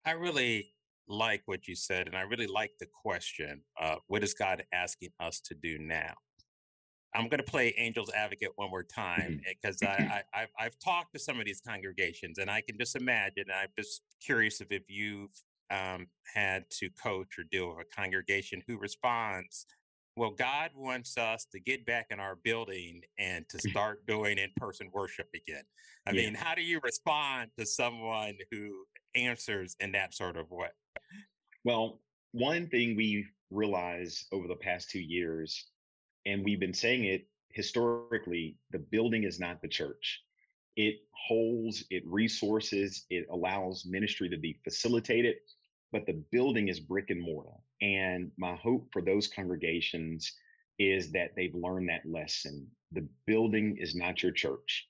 I 0.06 0.12
really 0.12 0.74
like 1.08 1.44
what 1.46 1.68
you 1.68 1.76
said, 1.76 2.08
and 2.08 2.16
I 2.16 2.22
really 2.22 2.48
like 2.48 2.72
the 2.80 2.88
question 3.04 3.62
uh, 3.82 3.96
what 4.08 4.24
is 4.24 4.34
God 4.34 4.64
asking 4.74 5.10
us 5.20 5.40
to 5.42 5.56
do 5.56 5.78
now? 5.78 6.14
I'm 7.14 7.30
going 7.30 7.38
to 7.38 7.44
play 7.44 7.74
angel's 7.78 8.12
advocate 8.12 8.50
one 8.56 8.70
more 8.70 8.84
time 8.84 9.40
because 9.48 9.78
mm-hmm. 9.78 10.12
I, 10.12 10.24
I, 10.34 10.40
have 10.40 10.50
I've 10.60 10.80
talked 10.80 11.14
to 11.14 11.20
some 11.20 11.40
of 11.40 11.46
these 11.46 11.62
congregations, 11.66 12.38
and 12.38 12.50
I 12.50 12.62
can 12.62 12.78
just 12.78 12.96
imagine. 12.96 13.46
I'm 13.54 13.70
just 13.78 14.02
curious 14.24 14.62
if, 14.62 14.72
if 14.72 14.84
you've 14.90 15.32
um, 15.72 16.08
had 16.34 16.66
to 16.80 16.90
coach 16.90 17.40
or 17.40 17.44
deal 17.52 17.70
with 17.70 17.86
a 17.86 17.96
congregation 17.96 18.62
who 18.68 18.78
responds 18.78 19.66
well, 20.18 20.32
God 20.32 20.72
wants 20.76 21.18
us 21.18 21.46
to 21.52 21.60
get 21.60 21.86
back 21.86 22.08
in 22.10 22.20
our 22.20 22.38
building 22.38 23.02
and 23.20 23.48
to 23.50 23.60
start 23.70 24.06
doing 24.08 24.38
in 24.38 24.50
person 24.56 24.90
worship 24.94 25.28
again. 25.36 25.64
I 26.08 26.12
yeah. 26.12 26.24
mean, 26.24 26.36
how 26.36 26.56
do 26.56 26.62
you 26.62 26.80
respond 26.84 27.52
to 27.58 27.66
someone 27.66 28.36
who 28.52 28.86
answers 29.14 29.76
in 29.80 29.92
that 29.94 30.14
sort 30.14 30.38
of 30.38 30.50
way? 30.52 30.70
Well, 31.66 32.00
one 32.32 32.68
thing 32.70 32.96
we 32.96 33.26
realized 33.50 34.28
over 34.32 34.48
the 34.48 34.56
past 34.56 34.92
two 34.92 35.02
years, 35.02 35.66
and 36.28 36.46
we've 36.46 36.60
been 36.60 36.76
saying 36.76 37.06
it 37.06 37.28
historically, 37.50 38.58
the 38.70 38.78
building 38.78 39.24
is 39.24 39.40
not 39.40 39.64
the 39.64 39.68
church. 39.68 40.22
It 40.76 40.98
holds, 41.12 41.84
it 41.90 42.04
resources, 42.06 43.06
it 43.10 43.26
allows 43.32 43.84
ministry 43.84 44.30
to 44.30 44.38
be 44.38 44.60
facilitated, 44.64 45.38
but 45.92 46.06
the 46.06 46.24
building 46.32 46.68
is 46.68 46.80
brick 46.80 47.10
and 47.10 47.20
mortar. 47.20 47.58
And 47.82 48.30
my 48.38 48.54
hope 48.56 48.88
for 48.94 49.02
those 49.02 49.28
congregations 49.28 50.34
is 50.78 51.12
that 51.14 51.32
they've 51.36 51.56
learned 51.56 51.90
that 51.90 52.06
lesson. 52.06 52.68
The 52.92 53.08
building 53.26 53.78
is 53.80 53.96
not 53.96 54.22
your 54.22 54.34
church. 54.34 54.88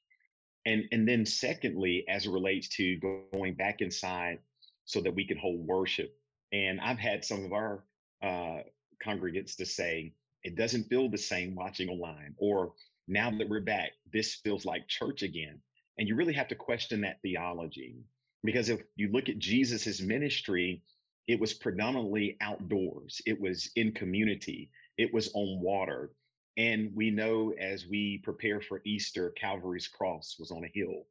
And, 0.65 0.83
and 0.91 1.07
then, 1.07 1.25
secondly, 1.25 2.03
as 2.09 2.25
it 2.25 2.31
relates 2.31 2.67
to 2.69 2.97
going 3.31 3.53
back 3.53 3.79
inside 3.79 4.39
so 4.83 4.99
that 4.99 5.15
we 5.15 5.25
can 5.25 5.37
hold 5.37 5.65
worship. 5.65 6.13
And 6.51 6.79
I've 6.79 6.99
had 6.99 7.25
some 7.25 7.45
of 7.45 7.53
our 7.53 7.83
uh, 8.21 8.59
congregants 9.05 9.57
to 9.57 9.65
say, 9.65 10.13
it 10.43 10.55
doesn't 10.55 10.89
feel 10.89 11.09
the 11.09 11.17
same 11.17 11.55
watching 11.55 11.89
online, 11.89 12.35
or 12.37 12.73
now 13.07 13.31
that 13.31 13.49
we're 13.49 13.61
back, 13.61 13.91
this 14.13 14.35
feels 14.35 14.65
like 14.65 14.87
church 14.87 15.23
again. 15.23 15.59
And 15.97 16.07
you 16.07 16.15
really 16.15 16.33
have 16.33 16.47
to 16.49 16.55
question 16.55 17.01
that 17.01 17.21
theology. 17.21 17.95
Because 18.43 18.69
if 18.69 18.81
you 18.95 19.11
look 19.11 19.29
at 19.29 19.39
Jesus's 19.39 20.01
ministry, 20.01 20.83
it 21.27 21.39
was 21.39 21.53
predominantly 21.53 22.37
outdoors, 22.41 23.21
it 23.25 23.39
was 23.39 23.71
in 23.75 23.91
community, 23.91 24.69
it 24.97 25.13
was 25.13 25.31
on 25.33 25.59
water. 25.61 26.11
And 26.57 26.95
we 26.95 27.09
know 27.09 27.53
as 27.59 27.85
we 27.87 28.19
prepare 28.23 28.61
for 28.61 28.81
Easter, 28.85 29.31
Calvary's 29.31 29.87
cross 29.87 30.37
was 30.39 30.51
on 30.51 30.63
a 30.63 30.71
hill. 30.73 31.05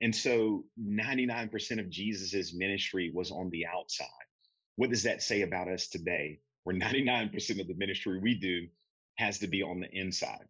And 0.00 0.14
so 0.14 0.64
99% 0.78 1.78
of 1.78 1.88
Jesus's 1.88 2.52
ministry 2.52 3.10
was 3.14 3.30
on 3.30 3.48
the 3.50 3.66
outside. 3.66 4.08
What 4.76 4.90
does 4.90 5.04
that 5.04 5.22
say 5.22 5.42
about 5.42 5.68
us 5.68 5.88
today? 5.88 6.40
Where 6.64 6.76
99% 6.76 7.60
of 7.60 7.68
the 7.68 7.74
ministry 7.74 8.18
we 8.18 8.34
do 8.34 8.66
has 9.16 9.38
to 9.38 9.46
be 9.46 9.62
on 9.62 9.80
the 9.80 9.90
inside. 9.92 10.46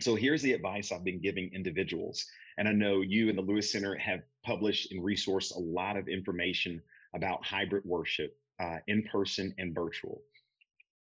So 0.00 0.14
here's 0.14 0.42
the 0.42 0.52
advice 0.52 0.92
I've 0.92 1.04
been 1.04 1.20
giving 1.20 1.50
individuals. 1.52 2.24
And 2.56 2.68
I 2.68 2.72
know 2.72 3.00
you 3.00 3.28
and 3.28 3.38
the 3.38 3.42
Lewis 3.42 3.72
Center 3.72 3.96
have 3.96 4.20
published 4.44 4.92
and 4.92 5.02
resourced 5.02 5.56
a 5.56 5.60
lot 5.60 5.96
of 5.96 6.08
information 6.08 6.80
about 7.14 7.44
hybrid 7.44 7.84
worship, 7.84 8.36
uh, 8.60 8.78
in 8.86 9.02
person 9.04 9.54
and 9.58 9.74
virtual. 9.74 10.22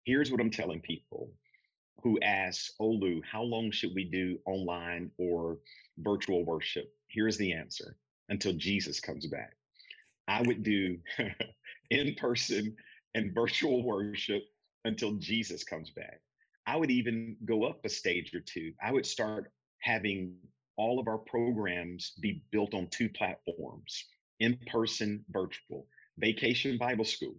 Here's 0.04 0.30
what 0.30 0.40
I'm 0.40 0.50
telling 0.50 0.80
people 0.80 1.30
who 2.02 2.18
ask 2.20 2.72
Olu, 2.80 3.20
how 3.25 3.42
long 3.42 3.70
should 3.70 3.94
we 3.94 4.04
do 4.04 4.38
online 4.46 5.10
or 5.18 5.58
virtual 5.98 6.44
worship? 6.44 6.92
Here's 7.08 7.36
the 7.36 7.52
answer 7.52 7.96
until 8.28 8.52
Jesus 8.52 9.00
comes 9.00 9.26
back. 9.26 9.56
I 10.28 10.42
would 10.42 10.62
do 10.62 10.99
in 11.90 12.14
person 12.16 12.76
and 13.14 13.35
virtual 13.35 13.83
worship 13.83 14.42
until 14.85 15.12
Jesus 15.14 15.64
comes 15.64 15.90
back. 15.90 16.21
I 16.66 16.76
would 16.76 16.90
even 16.90 17.37
go 17.45 17.64
up 17.64 17.85
a 17.85 17.88
stage 17.88 18.35
or 18.35 18.40
two. 18.40 18.73
I 18.83 18.92
would 18.92 19.06
start 19.06 19.52
having 19.80 20.35
all 20.76 20.99
of 20.99 21.09
our 21.09 21.18
programs 21.18 22.12
be 22.21 22.42
built 22.50 22.75
on 22.75 22.88
two 22.88 23.09
platforms 23.09 24.04
in 24.40 24.59
person, 24.71 25.25
virtual 25.30 25.87
vacation 26.18 26.78
Bible 26.78 27.04
school, 27.04 27.35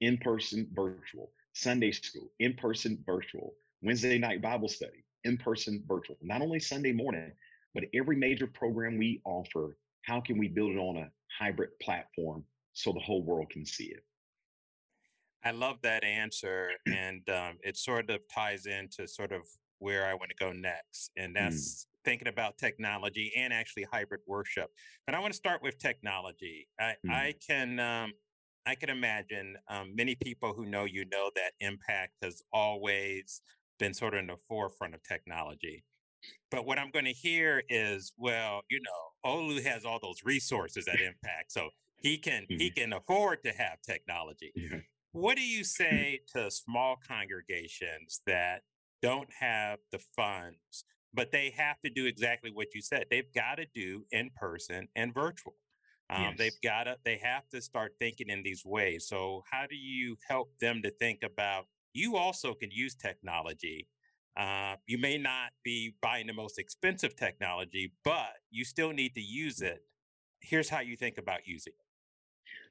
in 0.00 0.16
person, 0.18 0.68
virtual, 0.74 1.30
Sunday 1.54 1.92
school, 1.92 2.30
in 2.40 2.54
person, 2.54 3.02
virtual, 3.06 3.54
Wednesday 3.82 4.18
night 4.18 4.42
Bible 4.42 4.68
study, 4.68 5.04
in 5.24 5.36
person, 5.36 5.82
virtual. 5.86 6.16
Not 6.22 6.42
only 6.42 6.60
Sunday 6.60 6.92
morning, 6.92 7.32
but 7.74 7.84
every 7.94 8.16
major 8.16 8.46
program 8.46 8.98
we 8.98 9.20
offer, 9.24 9.76
how 10.02 10.20
can 10.20 10.38
we 10.38 10.48
build 10.48 10.72
it 10.72 10.78
on 10.78 10.96
a 10.98 11.10
hybrid 11.38 11.70
platform 11.80 12.44
so 12.72 12.92
the 12.92 13.00
whole 13.00 13.22
world 13.22 13.50
can 13.50 13.64
see 13.66 13.86
it? 13.86 14.04
I 15.44 15.50
love 15.50 15.76
that 15.82 16.04
answer. 16.04 16.70
And 16.86 17.28
um, 17.28 17.58
it 17.62 17.76
sort 17.76 18.10
of 18.10 18.20
ties 18.32 18.66
into 18.66 19.08
sort 19.08 19.32
of 19.32 19.42
where 19.78 20.06
I 20.06 20.14
want 20.14 20.30
to 20.30 20.36
go 20.36 20.52
next. 20.52 21.10
And 21.16 21.34
mm. 21.34 21.40
that's 21.40 21.84
mm 21.84 21.86
thinking 22.04 22.28
about 22.28 22.58
technology 22.58 23.32
and 23.36 23.52
actually 23.52 23.86
hybrid 23.92 24.20
worship. 24.26 24.70
But 25.06 25.14
I 25.14 25.20
want 25.20 25.32
to 25.32 25.36
start 25.36 25.62
with 25.62 25.78
technology. 25.78 26.68
I, 26.78 26.94
mm. 27.06 27.10
I 27.10 27.34
can 27.46 27.78
um, 27.78 28.12
I 28.66 28.74
can 28.74 28.90
imagine 28.90 29.56
um, 29.68 29.94
many 29.94 30.14
people 30.14 30.52
who 30.54 30.66
know 30.66 30.84
you 30.84 31.04
know 31.10 31.30
that 31.34 31.52
Impact 31.60 32.12
has 32.22 32.42
always 32.52 33.42
been 33.78 33.94
sort 33.94 34.14
of 34.14 34.20
in 34.20 34.26
the 34.28 34.36
forefront 34.48 34.94
of 34.94 35.02
technology. 35.02 35.84
But 36.50 36.66
what 36.66 36.78
I'm 36.78 36.90
going 36.90 37.04
to 37.04 37.12
hear 37.12 37.62
is, 37.68 38.12
well, 38.18 38.62
you 38.70 38.80
know, 38.80 39.30
Olu 39.30 39.62
has 39.64 39.84
all 39.84 39.98
those 40.02 40.22
resources 40.24 40.86
at 40.88 41.00
Impact, 41.00 41.50
so 41.50 41.70
he 41.96 42.18
can 42.18 42.42
mm. 42.42 42.58
he 42.58 42.70
mm-hmm. 42.70 42.80
can 42.80 42.92
afford 42.92 43.42
to 43.44 43.52
have 43.52 43.80
technology. 43.86 44.52
Yeah. 44.54 44.78
What 45.12 45.36
do 45.36 45.42
you 45.42 45.62
say 45.64 46.20
to 46.34 46.50
small 46.50 46.96
congregations 47.06 48.22
that 48.26 48.62
don't 49.02 49.28
have 49.40 49.78
the 49.90 49.98
funds 50.16 50.84
but 51.14 51.30
they 51.30 51.52
have 51.56 51.80
to 51.80 51.90
do 51.90 52.06
exactly 52.06 52.50
what 52.50 52.74
you 52.74 52.80
said. 52.80 53.04
They've 53.10 53.32
got 53.34 53.56
to 53.56 53.66
do 53.74 54.04
in 54.10 54.30
person 54.34 54.88
and 54.96 55.12
virtual. 55.12 55.54
Um, 56.10 56.22
yes. 56.22 56.34
They've 56.38 56.60
got 56.62 56.84
to, 56.84 56.96
they 57.04 57.18
have 57.22 57.48
to 57.50 57.60
start 57.60 57.92
thinking 57.98 58.28
in 58.28 58.42
these 58.42 58.62
ways. 58.64 59.06
So, 59.08 59.42
how 59.50 59.66
do 59.68 59.76
you 59.76 60.16
help 60.28 60.52
them 60.60 60.82
to 60.82 60.90
think 60.90 61.20
about 61.22 61.66
you 61.92 62.16
also 62.16 62.54
can 62.54 62.70
use 62.70 62.94
technology? 62.94 63.88
Uh, 64.36 64.76
you 64.86 64.98
may 64.98 65.18
not 65.18 65.50
be 65.64 65.94
buying 66.00 66.26
the 66.26 66.32
most 66.32 66.58
expensive 66.58 67.14
technology, 67.16 67.92
but 68.04 68.32
you 68.50 68.64
still 68.64 68.92
need 68.92 69.14
to 69.14 69.20
use 69.20 69.60
it. 69.60 69.84
Here's 70.40 70.68
how 70.68 70.80
you 70.80 70.96
think 70.96 71.18
about 71.18 71.46
using 71.46 71.74
it. 71.74 71.84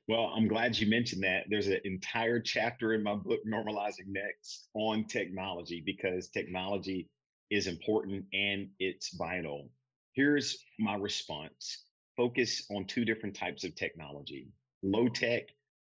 Well, 0.07 0.33
I'm 0.35 0.47
glad 0.47 0.77
you 0.77 0.87
mentioned 0.87 1.23
that. 1.23 1.45
There's 1.49 1.67
an 1.67 1.79
entire 1.85 2.39
chapter 2.39 2.93
in 2.93 3.03
my 3.03 3.15
book, 3.15 3.39
Normalizing 3.47 4.07
Next, 4.07 4.67
on 4.73 5.05
technology 5.05 5.83
because 5.85 6.29
technology 6.29 7.09
is 7.51 7.67
important 7.67 8.25
and 8.33 8.69
it's 8.79 9.15
vital. 9.15 9.69
Here's 10.13 10.57
my 10.79 10.95
response 10.95 11.85
focus 12.17 12.65
on 12.69 12.85
two 12.85 13.05
different 13.05 13.35
types 13.35 13.63
of 13.63 13.73
technology 13.75 14.49
low 14.83 15.07
tech 15.07 15.43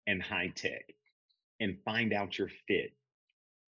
and 0.07 0.23
high 0.23 0.52
tech, 0.54 0.85
and 1.61 1.76
find 1.85 2.12
out 2.12 2.38
your 2.38 2.49
fit. 2.69 2.93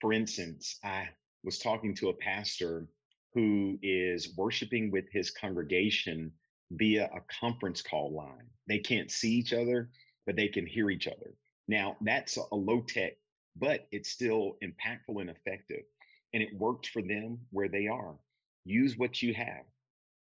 For 0.01 0.13
instance, 0.13 0.79
I 0.85 1.09
was 1.47 1.59
talking 1.59 1.95
to 1.95 2.11
a 2.11 2.15
pastor 2.15 2.87
who 3.35 3.79
is 3.83 4.37
worshiping 4.37 4.91
with 4.91 5.07
his 5.11 5.31
congregation 5.31 6.33
via 6.73 7.07
a 7.07 7.21
conference 7.41 7.81
call 7.81 8.13
line. 8.13 8.49
They 8.69 8.79
can't 8.81 9.11
see 9.11 9.33
each 9.33 9.55
other, 9.55 9.91
but 10.27 10.37
they 10.37 10.49
can 10.49 10.67
hear 10.67 10.91
each 10.91 11.07
other. 11.07 11.35
Now, 11.69 11.97
that's 12.03 12.37
a 12.37 12.55
low 12.55 12.83
tech, 12.83 13.15
but 13.57 13.87
it's 13.93 14.11
still 14.11 14.59
impactful 14.63 15.21
and 15.21 15.31
effective 15.31 15.85
and 16.37 16.43
it 16.43 16.59
worked 16.59 16.89
for 16.89 17.01
them 17.01 17.39
where 17.51 17.69
they 17.69 17.87
are. 17.87 18.15
Use 18.67 18.99
what 18.99 19.23
you 19.23 19.33
have. 19.33 19.65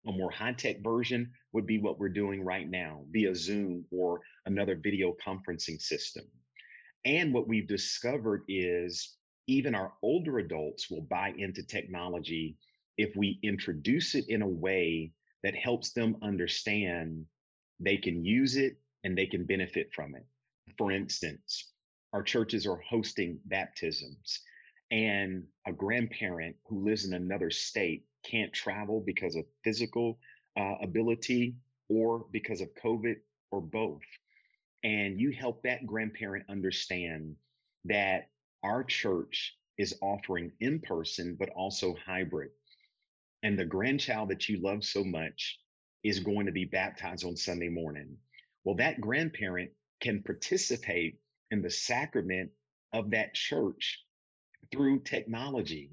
A 0.07 0.13
more 0.13 0.33
high 0.33 0.53
tech 0.55 0.83
version 0.83 1.31
would 1.53 1.67
be 1.67 1.79
what 1.79 1.99
we're 2.01 2.09
doing 2.09 2.45
right 2.45 2.69
now 2.69 3.05
via 3.13 3.35
Zoom 3.37 3.85
or 3.93 4.21
another 4.47 4.75
video 4.75 5.15
conferencing 5.25 5.81
system. 5.81 6.25
And 7.05 7.33
what 7.33 7.47
we've 7.47 7.69
discovered 7.69 8.43
is 8.49 9.17
even 9.47 9.75
our 9.75 9.93
older 10.03 10.39
adults 10.39 10.91
will 10.91 11.03
buy 11.03 11.33
into 11.39 11.63
technology 11.63 12.57
if 12.99 13.17
we 13.17 13.39
introduce 13.43 14.15
it 14.15 14.29
in 14.29 14.43
a 14.43 14.49
way 14.49 15.13
that 15.43 15.57
helps 15.57 15.93
them 15.93 16.17
understand 16.23 17.27
they 17.81 17.97
can 17.97 18.25
use 18.25 18.57
it 18.57 18.77
and 19.05 19.19
they 19.19 19.27
can 19.27 19.45
benefit 19.45 19.93
from 19.95 20.15
it. 20.15 20.27
For 20.79 20.93
instance, 20.93 21.73
our 22.13 22.23
churches 22.23 22.67
are 22.67 22.81
hosting 22.89 23.41
baptisms 23.47 24.41
and 24.91 25.45
a 25.67 25.73
grandparent 25.73 26.57
who 26.67 26.85
lives 26.85 27.05
in 27.07 27.15
another 27.15 27.51
state 27.51 28.05
can't 28.25 28.53
travel 28.53 29.01
because 29.05 29.37
of 29.37 29.47
physical 29.65 30.19
uh, 30.59 30.75
ability 30.83 31.57
or 31.89 32.27
because 32.31 32.61
of 32.61 32.69
COVID 32.75 33.17
or 33.51 33.61
both. 33.61 34.03
and 34.85 35.21
you 35.21 35.33
help 35.33 35.63
that 35.63 35.87
grandparent 35.87 36.45
understand 36.49 37.37
that 37.85 38.29
our 38.63 38.85
church 38.85 39.57
is 39.79 39.95
offering 40.03 40.53
in 40.61 40.81
person, 40.81 41.37
but 41.39 41.51
also 41.51 41.97
hybrid. 42.07 42.51
And 43.43 43.59
the 43.59 43.65
grandchild 43.65 44.29
that 44.31 44.49
you 44.49 44.61
love 44.61 44.85
so 44.85 45.03
much 45.03 45.59
is 46.05 46.21
going 46.21 46.47
to 46.47 46.53
be 46.53 46.65
baptized 46.65 47.25
on 47.25 47.37
Sunday 47.37 47.69
morning. 47.69 48.17
Well, 48.65 48.77
that 48.77 49.01
grandparent 49.01 49.71
can 50.01 50.23
participate 50.23 51.19
in 51.51 51.63
the 51.63 51.71
sacrament 51.71 52.51
of 52.93 53.11
that 53.11 53.35
church 53.35 54.05
through 54.71 55.01
technology. 55.01 55.91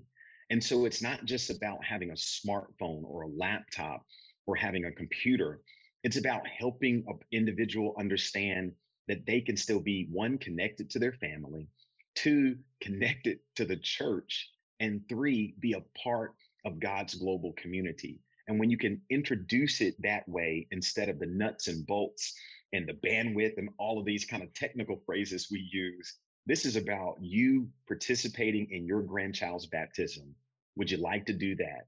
And 0.49 0.63
so 0.63 0.85
it's 0.85 1.01
not 1.01 1.25
just 1.25 1.49
about 1.49 1.83
having 1.83 2.11
a 2.11 2.13
smartphone 2.13 3.03
or 3.03 3.23
a 3.23 3.27
laptop 3.27 4.05
or 4.45 4.55
having 4.55 4.85
a 4.85 4.91
computer. 4.91 5.61
It's 6.03 6.17
about 6.17 6.47
helping 6.47 7.03
an 7.07 7.19
individual 7.31 7.95
understand 7.99 8.73
that 9.07 9.25
they 9.25 9.41
can 9.41 9.57
still 9.57 9.79
be 9.79 10.07
one, 10.11 10.37
connected 10.37 10.89
to 10.91 10.99
their 10.99 11.13
family, 11.13 11.67
two, 12.15 12.57
connected 12.81 13.39
to 13.55 13.65
the 13.65 13.77
church, 13.77 14.49
and 14.79 15.01
three, 15.09 15.55
be 15.59 15.73
a 15.73 15.83
part 16.01 16.33
of 16.65 16.79
God's 16.79 17.15
global 17.15 17.53
community. 17.53 18.19
And 18.47 18.59
when 18.59 18.69
you 18.69 18.77
can 18.77 19.01
introduce 19.09 19.81
it 19.81 20.01
that 20.01 20.27
way 20.27 20.67
instead 20.71 21.09
of 21.09 21.19
the 21.19 21.27
nuts 21.27 21.67
and 21.67 21.85
bolts 21.85 22.33
and 22.73 22.87
the 22.87 22.93
bandwidth 22.93 23.57
and 23.57 23.69
all 23.77 23.99
of 23.99 24.05
these 24.05 24.25
kind 24.25 24.41
of 24.41 24.53
technical 24.53 25.01
phrases 25.05 25.49
we 25.51 25.69
use, 25.71 26.15
this 26.45 26.65
is 26.65 26.75
about 26.75 27.17
you 27.21 27.69
participating 27.87 28.67
in 28.71 28.87
your 28.87 29.01
grandchild's 29.01 29.67
baptism. 29.67 30.33
Would 30.77 30.89
you 30.89 30.97
like 30.97 31.25
to 31.27 31.33
do 31.33 31.55
that? 31.57 31.87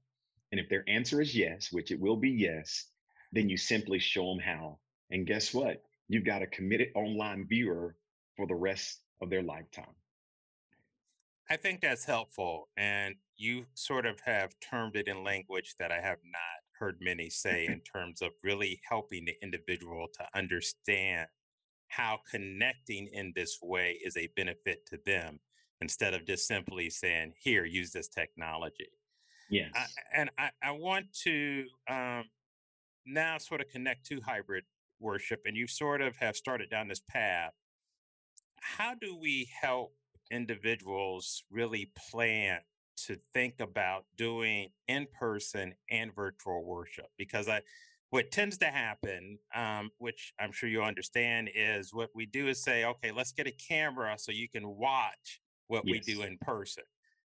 And 0.52 0.60
if 0.60 0.68
their 0.68 0.84
answer 0.86 1.20
is 1.20 1.34
yes, 1.34 1.72
which 1.72 1.90
it 1.90 2.00
will 2.00 2.16
be 2.16 2.30
yes, 2.30 2.86
then 3.32 3.48
you 3.48 3.56
simply 3.56 3.98
show 3.98 4.28
them 4.28 4.38
how. 4.38 4.78
And 5.10 5.26
guess 5.26 5.52
what? 5.52 5.82
You've 6.08 6.24
got 6.24 6.42
a 6.42 6.46
committed 6.46 6.88
online 6.94 7.46
viewer 7.48 7.96
for 8.36 8.46
the 8.46 8.54
rest 8.54 9.00
of 9.20 9.30
their 9.30 9.42
lifetime. 9.42 9.94
I 11.52 11.58
think 11.58 11.82
that's 11.82 12.06
helpful. 12.06 12.70
And 12.78 13.14
you 13.36 13.66
sort 13.74 14.06
of 14.06 14.18
have 14.24 14.54
termed 14.70 14.96
it 14.96 15.06
in 15.06 15.22
language 15.22 15.74
that 15.78 15.92
I 15.92 16.00
have 16.00 16.16
not 16.24 16.62
heard 16.78 16.96
many 17.02 17.28
say 17.28 17.66
in 17.66 17.80
terms 17.80 18.22
of 18.22 18.30
really 18.42 18.80
helping 18.88 19.26
the 19.26 19.34
individual 19.42 20.06
to 20.14 20.26
understand 20.34 21.26
how 21.88 22.20
connecting 22.30 23.06
in 23.12 23.34
this 23.36 23.58
way 23.60 23.98
is 24.02 24.16
a 24.16 24.30
benefit 24.34 24.86
to 24.86 24.98
them 25.04 25.40
instead 25.82 26.14
of 26.14 26.26
just 26.26 26.48
simply 26.48 26.88
saying, 26.88 27.34
here, 27.38 27.66
use 27.66 27.92
this 27.92 28.08
technology. 28.08 28.88
Yes. 29.50 29.72
I, 29.74 29.84
and 30.14 30.30
I, 30.38 30.50
I 30.62 30.70
want 30.70 31.12
to 31.24 31.66
um, 31.86 32.24
now 33.04 33.36
sort 33.36 33.60
of 33.60 33.68
connect 33.68 34.06
to 34.06 34.22
hybrid 34.24 34.64
worship, 35.00 35.42
and 35.44 35.54
you 35.54 35.66
sort 35.66 36.00
of 36.00 36.16
have 36.16 36.34
started 36.34 36.70
down 36.70 36.88
this 36.88 37.02
path. 37.06 37.52
How 38.56 38.94
do 38.94 39.14
we 39.20 39.50
help 39.60 39.92
individuals 40.32 41.44
really 41.50 41.92
plan 42.10 42.60
to 43.06 43.16
think 43.32 43.54
about 43.60 44.04
doing 44.16 44.70
in 44.88 45.06
person 45.18 45.74
and 45.90 46.14
virtual 46.14 46.64
worship? 46.64 47.06
Because 47.18 47.48
I, 47.48 47.60
what 48.10 48.30
tends 48.30 48.58
to 48.58 48.66
happen, 48.66 49.38
um, 49.54 49.90
which 49.98 50.34
I'm 50.40 50.52
sure 50.52 50.68
you 50.68 50.82
understand, 50.82 51.50
is 51.54 51.94
what 51.94 52.10
we 52.14 52.26
do 52.26 52.48
is 52.48 52.62
say, 52.62 52.84
okay, 52.84 53.12
let's 53.12 53.32
get 53.32 53.46
a 53.46 53.52
camera 53.52 54.16
so 54.18 54.32
you 54.32 54.48
can 54.48 54.68
watch 54.68 55.40
what 55.68 55.82
yes. 55.86 56.04
we 56.06 56.14
do 56.14 56.22
in 56.22 56.38
person. 56.40 56.84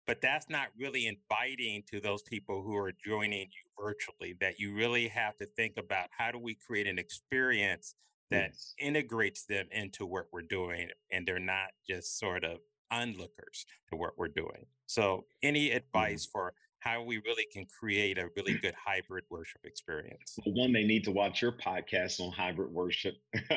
But 0.06 0.20
that's 0.20 0.48
not 0.48 0.68
really 0.76 1.06
inviting 1.06 1.84
to 1.92 2.00
those 2.00 2.22
people 2.22 2.62
who 2.62 2.74
are 2.76 2.92
joining 3.04 3.42
you 3.42 3.84
virtually, 3.84 4.34
that 4.40 4.58
you 4.58 4.74
really 4.74 5.06
have 5.06 5.36
to 5.36 5.46
think 5.46 5.74
about 5.76 6.08
how 6.16 6.32
do 6.32 6.38
we 6.38 6.56
create 6.56 6.88
an 6.88 6.98
experience 6.98 7.94
that 8.32 8.50
yes. 8.52 8.74
integrates 8.80 9.44
them 9.44 9.66
into 9.70 10.04
what 10.04 10.24
we're 10.32 10.42
doing 10.42 10.88
and 11.12 11.26
they're 11.26 11.38
not 11.38 11.68
just 11.88 12.18
sort 12.18 12.42
of 12.42 12.58
onlookers 12.92 13.66
to 13.90 13.96
what 13.96 14.12
we're 14.16 14.28
doing. 14.28 14.66
So, 14.86 15.24
any 15.42 15.70
advice 15.72 16.26
for 16.30 16.52
how 16.82 17.00
we 17.00 17.18
really 17.18 17.46
can 17.52 17.64
create 17.64 18.18
a 18.18 18.28
really 18.36 18.54
good 18.54 18.74
hybrid 18.74 19.22
worship 19.30 19.60
experience. 19.64 20.36
Well, 20.44 20.54
one, 20.54 20.72
they 20.72 20.82
need 20.82 21.04
to 21.04 21.12
watch 21.12 21.40
your 21.40 21.52
podcast 21.52 22.20
on 22.20 22.32
hybrid 22.32 22.72
worship. 22.72 23.14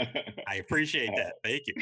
I 0.48 0.58
appreciate 0.58 1.10
that. 1.16 1.34
Thank 1.44 1.64
you. 1.66 1.74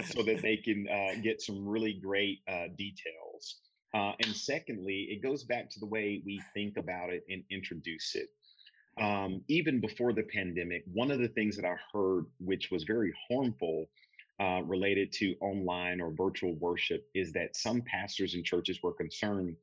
so 0.06 0.22
that 0.22 0.40
they 0.40 0.56
can 0.56 0.88
uh, 0.88 1.20
get 1.22 1.42
some 1.42 1.68
really 1.68 1.92
great 1.92 2.38
uh, 2.48 2.68
details. 2.78 3.56
Uh, 3.94 4.12
and 4.20 4.34
secondly, 4.34 5.08
it 5.10 5.22
goes 5.22 5.44
back 5.44 5.68
to 5.72 5.78
the 5.78 5.86
way 5.86 6.22
we 6.24 6.40
think 6.54 6.78
about 6.78 7.12
it 7.12 7.22
and 7.28 7.44
introduce 7.50 8.14
it. 8.14 8.28
Um, 8.98 9.42
even 9.48 9.78
before 9.78 10.14
the 10.14 10.22
pandemic, 10.22 10.84
one 10.92 11.10
of 11.10 11.18
the 11.18 11.28
things 11.28 11.54
that 11.56 11.66
I 11.66 11.76
heard, 11.92 12.24
which 12.38 12.70
was 12.70 12.84
very 12.84 13.12
harmful 13.30 13.86
uh, 14.40 14.62
related 14.64 15.12
to 15.12 15.34
online 15.40 16.00
or 16.00 16.10
virtual 16.10 16.54
worship, 16.54 17.08
is 17.14 17.32
that 17.32 17.56
some 17.56 17.82
pastors 17.82 18.34
and 18.34 18.44
churches 18.44 18.82
were 18.82 18.92
concerned 18.92 19.56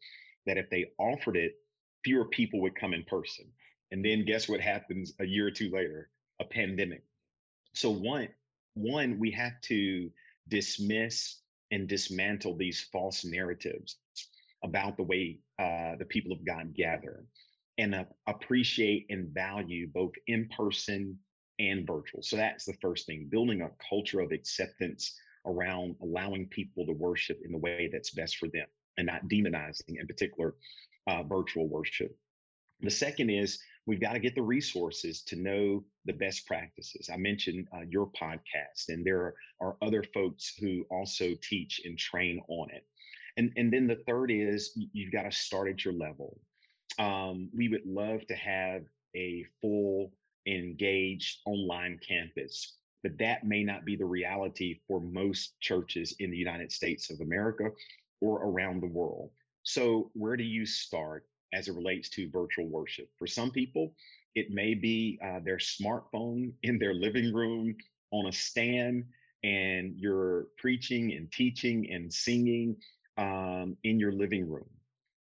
that 0.45 0.57
if 0.57 0.69
they 0.69 0.91
offered 0.97 1.37
it, 1.37 1.53
fewer 2.03 2.25
people 2.25 2.61
would 2.61 2.75
come 2.75 2.93
in 2.93 3.03
person. 3.03 3.45
And 3.91 4.03
then 4.05 4.25
guess 4.25 4.47
what 4.47 4.61
happens 4.61 5.13
a 5.19 5.25
year 5.25 5.47
or 5.47 5.51
two 5.51 5.69
later? 5.71 6.09
A 6.39 6.45
pandemic. 6.45 7.03
So 7.73 7.89
one, 7.89 8.29
one, 8.75 9.19
we 9.19 9.31
have 9.31 9.59
to 9.63 10.09
dismiss 10.47 11.39
and 11.71 11.87
dismantle 11.87 12.57
these 12.57 12.87
false 12.91 13.25
narratives 13.25 13.97
about 14.63 14.97
the 14.97 15.03
way 15.03 15.39
uh, 15.59 15.95
the 15.97 16.05
people 16.05 16.31
of 16.31 16.45
God 16.45 16.73
gather 16.73 17.25
and 17.77 17.95
uh, 17.95 18.03
appreciate 18.27 19.05
and 19.09 19.29
value 19.29 19.87
both 19.87 20.11
in 20.27 20.49
person 20.55 21.17
and 21.59 21.85
virtual. 21.85 22.21
So 22.23 22.37
that's 22.37 22.65
the 22.65 22.77
first 22.81 23.05
thing, 23.05 23.27
building 23.29 23.61
a 23.61 23.69
culture 23.87 24.21
of 24.21 24.31
acceptance 24.31 25.13
around 25.45 25.95
allowing 26.01 26.47
people 26.47 26.85
to 26.85 26.93
worship 26.93 27.39
in 27.45 27.51
the 27.51 27.57
way 27.57 27.89
that's 27.91 28.11
best 28.11 28.37
for 28.37 28.47
them 28.49 28.67
and 28.97 29.07
not 29.07 29.27
demonizing, 29.29 29.99
in 29.99 30.07
particular, 30.07 30.55
uh, 31.07 31.23
virtual 31.23 31.67
worship. 31.67 32.15
The 32.81 32.91
second 32.91 33.29
is 33.29 33.59
we've 33.85 33.99
got 33.99 34.13
to 34.13 34.19
get 34.19 34.35
the 34.35 34.41
resources 34.41 35.21
to 35.23 35.35
know 35.35 35.83
the 36.05 36.13
best 36.13 36.45
practices. 36.45 37.09
I 37.11 37.17
mentioned 37.17 37.67
uh, 37.73 37.81
your 37.89 38.07
podcast, 38.07 38.89
and 38.89 39.05
there 39.05 39.33
are 39.61 39.77
other 39.81 40.03
folks 40.13 40.53
who 40.59 40.85
also 40.89 41.33
teach 41.41 41.81
and 41.85 41.97
train 41.97 42.41
on 42.47 42.69
it. 42.71 42.85
And, 43.37 43.51
and 43.55 43.71
then 43.71 43.87
the 43.87 44.03
third 44.07 44.31
is 44.31 44.77
you've 44.93 45.11
got 45.11 45.23
to 45.23 45.31
start 45.31 45.69
at 45.69 45.85
your 45.85 45.93
level. 45.93 46.39
Um, 46.97 47.49
we 47.55 47.69
would 47.69 47.85
love 47.85 48.25
to 48.27 48.35
have 48.35 48.83
a 49.15 49.45
full, 49.61 50.11
engaged 50.49 51.39
online 51.45 51.99
campus, 52.07 52.77
but 53.03 53.17
that 53.17 53.45
may 53.45 53.63
not 53.63 53.85
be 53.85 53.95
the 53.95 54.05
reality 54.05 54.79
for 54.87 54.99
most 54.99 55.59
churches 55.59 56.15
in 56.19 56.31
the 56.31 56.37
United 56.37 56.71
States 56.71 57.09
of 57.09 57.21
America 57.21 57.69
or 58.21 58.43
around 58.45 58.81
the 58.81 58.87
world. 58.87 59.31
So, 59.63 60.11
where 60.13 60.35
do 60.35 60.43
you 60.43 60.65
start 60.65 61.25
as 61.53 61.67
it 61.67 61.75
relates 61.75 62.09
to 62.09 62.29
virtual 62.29 62.67
worship? 62.67 63.09
For 63.17 63.27
some 63.27 63.51
people, 63.51 63.93
it 64.35 64.51
may 64.51 64.73
be 64.73 65.19
uh, 65.23 65.39
their 65.43 65.57
smartphone 65.57 66.53
in 66.63 66.79
their 66.79 66.93
living 66.93 67.33
room 67.33 67.75
on 68.11 68.27
a 68.27 68.31
stand, 68.31 69.05
and 69.43 69.95
you're 69.97 70.47
preaching 70.57 71.13
and 71.13 71.31
teaching 71.31 71.89
and 71.91 72.11
singing 72.11 72.75
um, 73.17 73.77
in 73.83 73.99
your 73.99 74.11
living 74.11 74.49
room. 74.49 74.69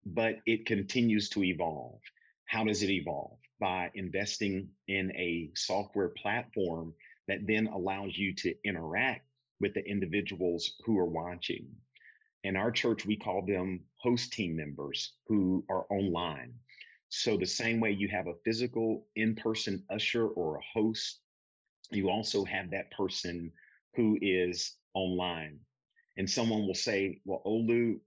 But 0.06 0.36
it 0.46 0.66
continues 0.66 1.28
to 1.30 1.42
evolve. 1.42 2.00
How 2.46 2.64
does 2.64 2.82
it 2.82 2.90
evolve? 2.90 3.38
By 3.60 3.90
investing 3.94 4.68
in 4.86 5.10
a 5.16 5.50
software 5.54 6.10
platform 6.10 6.94
that 7.26 7.46
then 7.46 7.66
allows 7.66 8.16
you 8.16 8.34
to 8.36 8.54
interact 8.64 9.26
with 9.60 9.74
the 9.74 9.84
individuals 9.84 10.74
who 10.84 10.98
are 10.98 11.06
watching. 11.06 11.66
In 12.44 12.56
our 12.56 12.70
church, 12.70 13.04
we 13.04 13.16
call 13.16 13.44
them 13.44 13.80
host 13.96 14.32
team 14.32 14.56
members 14.56 15.14
who 15.26 15.64
are 15.68 15.86
online. 15.90 16.54
So, 17.08 17.36
the 17.36 17.46
same 17.46 17.80
way 17.80 17.92
you 17.92 18.08
have 18.08 18.26
a 18.26 18.38
physical 18.44 19.06
in 19.16 19.34
person 19.34 19.84
usher 19.90 20.28
or 20.28 20.56
a 20.56 20.62
host, 20.72 21.20
you 21.90 22.10
also 22.10 22.44
have 22.44 22.70
that 22.70 22.90
person 22.90 23.50
who 23.94 24.18
is 24.20 24.76
online. 24.94 25.58
And 26.16 26.28
someone 26.28 26.66
will 26.66 26.74
say, 26.74 27.20
Well, 27.24 27.42
Olu, 27.44 27.98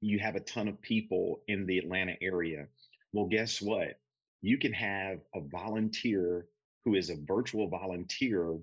you 0.00 0.18
have 0.18 0.36
a 0.36 0.40
ton 0.40 0.68
of 0.68 0.80
people 0.82 1.42
in 1.48 1.66
the 1.66 1.78
Atlanta 1.78 2.16
area. 2.20 2.66
Well, 3.12 3.26
guess 3.26 3.60
what? 3.60 3.98
You 4.42 4.58
can 4.58 4.72
have 4.72 5.20
a 5.34 5.40
volunteer 5.40 6.46
who 6.84 6.96
is 6.96 7.10
a 7.10 7.16
virtual 7.16 7.68
volunteer 7.68 8.58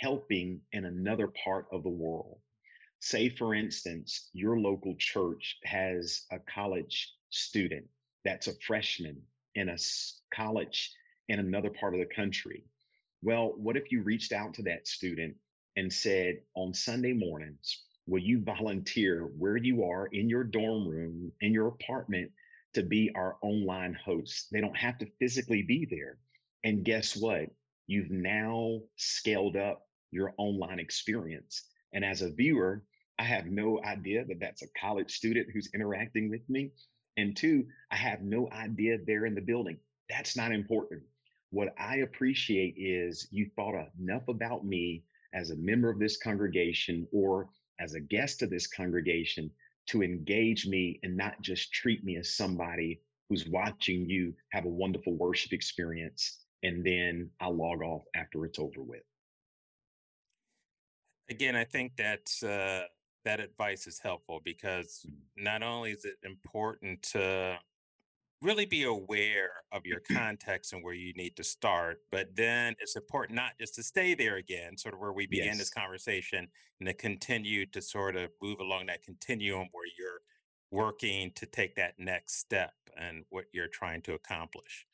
helping 0.00 0.60
in 0.72 0.84
another 0.84 1.28
part 1.28 1.66
of 1.72 1.82
the 1.82 1.88
world. 1.88 2.38
Say, 3.00 3.30
for 3.30 3.54
instance, 3.54 4.28
your 4.34 4.58
local 4.58 4.94
church 4.98 5.58
has 5.64 6.26
a 6.30 6.38
college 6.38 7.12
student 7.30 7.86
that's 8.24 8.46
a 8.46 8.54
freshman 8.66 9.22
in 9.54 9.70
a 9.70 9.76
college 10.34 10.92
in 11.28 11.38
another 11.38 11.70
part 11.70 11.94
of 11.94 12.00
the 12.00 12.14
country. 12.14 12.64
Well, 13.22 13.54
what 13.56 13.76
if 13.76 13.90
you 13.90 14.02
reached 14.02 14.32
out 14.32 14.54
to 14.54 14.62
that 14.64 14.86
student 14.86 15.34
and 15.76 15.92
said, 15.92 16.40
on 16.54 16.74
Sunday 16.74 17.12
mornings, 17.14 17.84
will 18.06 18.22
you 18.22 18.42
volunteer 18.42 19.30
where 19.38 19.56
you 19.56 19.84
are 19.84 20.06
in 20.12 20.28
your 20.28 20.44
dorm 20.44 20.86
room, 20.86 21.32
in 21.40 21.52
your 21.52 21.68
apartment, 21.68 22.30
to 22.74 22.82
be 22.82 23.10
our 23.14 23.36
online 23.42 23.94
hosts. 23.94 24.48
They 24.50 24.60
don't 24.60 24.76
have 24.76 24.98
to 24.98 25.10
physically 25.18 25.62
be 25.62 25.86
there. 25.90 26.18
And 26.64 26.84
guess 26.84 27.16
what? 27.16 27.48
You've 27.86 28.10
now 28.10 28.80
scaled 28.96 29.56
up 29.56 29.86
your 30.10 30.34
online 30.38 30.78
experience. 30.78 31.68
And 31.92 32.04
as 32.04 32.22
a 32.22 32.30
viewer, 32.30 32.84
I 33.18 33.24
have 33.24 33.46
no 33.46 33.82
idea 33.84 34.24
that 34.24 34.40
that's 34.40 34.62
a 34.62 34.72
college 34.80 35.12
student 35.12 35.48
who's 35.52 35.70
interacting 35.74 36.30
with 36.30 36.48
me. 36.48 36.70
And 37.16 37.36
two, 37.36 37.66
I 37.90 37.96
have 37.96 38.22
no 38.22 38.48
idea 38.52 38.98
they're 38.98 39.26
in 39.26 39.34
the 39.34 39.40
building. 39.40 39.78
That's 40.08 40.36
not 40.36 40.52
important. 40.52 41.02
What 41.50 41.74
I 41.78 41.96
appreciate 41.96 42.74
is 42.78 43.28
you 43.30 43.50
thought 43.54 43.74
enough 44.00 44.28
about 44.28 44.64
me 44.64 45.04
as 45.34 45.50
a 45.50 45.56
member 45.56 45.90
of 45.90 45.98
this 45.98 46.16
congregation 46.16 47.06
or 47.12 47.48
as 47.78 47.94
a 47.94 48.00
guest 48.00 48.42
of 48.42 48.50
this 48.50 48.66
congregation 48.66 49.50
to 49.88 50.02
engage 50.02 50.66
me 50.66 51.00
and 51.02 51.16
not 51.16 51.40
just 51.42 51.72
treat 51.72 52.04
me 52.04 52.16
as 52.16 52.34
somebody 52.34 53.00
who's 53.28 53.48
watching 53.48 54.08
you 54.08 54.34
have 54.50 54.64
a 54.64 54.68
wonderful 54.68 55.14
worship 55.14 55.52
experience 55.52 56.42
and 56.62 56.84
then 56.84 57.30
I 57.40 57.48
log 57.48 57.82
off 57.82 58.02
after 58.14 58.44
it's 58.44 58.58
over 58.58 58.82
with. 58.82 59.02
Again, 61.30 61.56
I 61.56 61.64
think 61.64 61.96
that 61.96 62.30
uh, 62.42 62.86
that 63.24 63.40
advice 63.40 63.86
is 63.86 63.98
helpful 63.98 64.40
because 64.44 65.04
mm-hmm. 65.06 65.44
not 65.44 65.62
only 65.62 65.92
is 65.92 66.04
it 66.04 66.16
important 66.24 67.02
to 67.12 67.58
really 68.42 68.66
be 68.66 68.84
aware 68.84 69.50
of 69.70 69.86
your 69.86 70.00
context 70.00 70.72
and 70.72 70.82
where 70.82 70.94
you 70.94 71.12
need 71.14 71.36
to 71.36 71.44
start. 71.44 72.00
But 72.10 72.34
then 72.36 72.74
it's 72.80 72.96
important 72.96 73.36
not 73.36 73.52
just 73.58 73.74
to 73.76 73.82
stay 73.82 74.14
there 74.14 74.36
again, 74.36 74.76
sort 74.76 74.94
of 74.94 75.00
where 75.00 75.12
we 75.12 75.26
began 75.26 75.46
yes. 75.46 75.58
this 75.58 75.70
conversation, 75.70 76.48
and 76.80 76.86
to 76.86 76.94
continue 76.94 77.66
to 77.66 77.80
sort 77.80 78.16
of 78.16 78.30
move 78.42 78.60
along 78.60 78.86
that 78.86 79.02
continuum 79.02 79.68
where 79.72 79.86
you're 79.98 80.20
working 80.70 81.30
to 81.36 81.46
take 81.46 81.76
that 81.76 81.94
next 81.98 82.38
step 82.38 82.72
and 82.96 83.24
what 83.30 83.44
you're 83.52 83.68
trying 83.68 84.02
to 84.02 84.14
accomplish. 84.14 84.86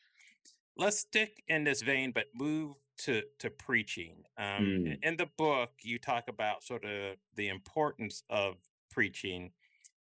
Let's 0.77 0.99
stick 0.99 1.43
in 1.49 1.65
this 1.65 1.83
vein, 1.83 2.13
but 2.13 2.27
move 2.35 2.75
to 2.99 3.23
to 3.39 3.51
preaching. 3.51 4.25
Um, 4.37 4.65
mm. 4.65 4.99
In 5.03 5.17
the 5.17 5.29
book, 5.37 5.71
you 5.83 5.99
talk 5.99 6.29
about 6.29 6.63
sort 6.63 6.85
of 6.85 7.17
the 7.35 7.49
importance 7.49 8.23
of 8.29 8.57
preaching. 8.91 9.53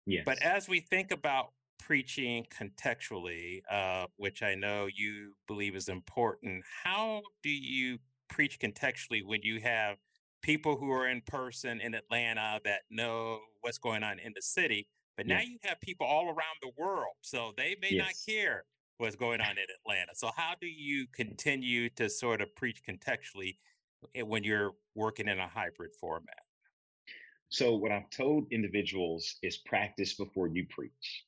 Yes. 0.06 0.23
But 0.25 0.41
as 0.41 0.67
we 0.67 0.79
think 0.79 1.12
about 1.12 1.53
preaching 1.86 2.46
contextually, 2.50 3.62
uh, 3.69 4.06
which 4.15 4.41
I 4.41 4.56
know 4.56 4.88
you 4.93 5.34
believe 5.48 5.76
is 5.76 5.89
important. 5.89 6.63
How 6.84 7.22
do 7.41 7.50
you 7.50 7.98
preach 8.30 8.60
contextually 8.60 9.26
when 9.26 9.41
you 9.43 9.60
have 9.60 9.98
people 10.41 10.78
who 10.78 10.91
are 10.91 11.08
in 11.08 11.22
person 11.22 11.82
in 11.82 11.93
Atlanta 11.93 12.60
that 12.63 12.82
know 12.89 13.39
what's 13.62 13.78
going 13.78 14.04
on 14.04 14.19
in 14.19 14.32
the 14.36 14.41
city, 14.41 14.88
but 15.17 15.28
now 15.28 15.41
you 15.41 15.58
have 15.63 15.80
people 15.82 16.08
all 16.08 16.26
around 16.26 16.58
the 16.62 16.72
world, 16.78 17.15
so 17.22 17.52
they 17.58 17.76
may 17.82 17.91
yes. 17.91 18.06
not 18.06 18.34
care 18.34 18.63
what's 18.98 19.15
going 19.15 19.41
on 19.41 19.52
in 19.52 19.65
Atlanta. 19.82 20.12
So 20.15 20.32
how 20.36 20.54
do 20.60 20.67
you 20.67 21.06
continue 21.13 21.89
to 21.91 22.10
sort 22.10 22.41
of 22.41 22.56
preach 22.56 22.82
contextually 22.88 23.58
eh, 24.15 24.22
when 24.22 24.43
you're 24.43 24.72
working 24.96 25.28
in 25.28 25.39
a 25.39 25.48
hybrid 25.48 25.91
format? 26.00 26.43
So 27.50 27.76
what 27.76 27.91
I've 27.91 28.10
told 28.10 28.48
individuals 28.52 29.36
is 29.43 29.58
practice 29.58 30.13
before 30.13 30.48
you 30.48 30.65
preach 30.69 31.26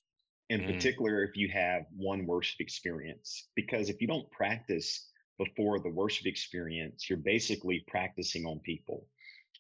in 0.50 0.62
mm. 0.62 0.74
particular 0.74 1.24
if 1.24 1.36
you 1.36 1.50
have 1.50 1.84
one 1.96 2.26
worship 2.26 2.60
experience 2.60 3.48
because 3.56 3.90
if 3.90 4.02
you 4.02 4.08
don't 4.08 4.30
practice 4.32 5.10
before 5.38 5.80
the 5.80 5.90
worship 5.90 6.28
experience 6.28 7.10
you're 7.10 7.18
basically 7.18 7.84
practicing 7.88 8.46
on 8.46 8.60
people 8.60 9.08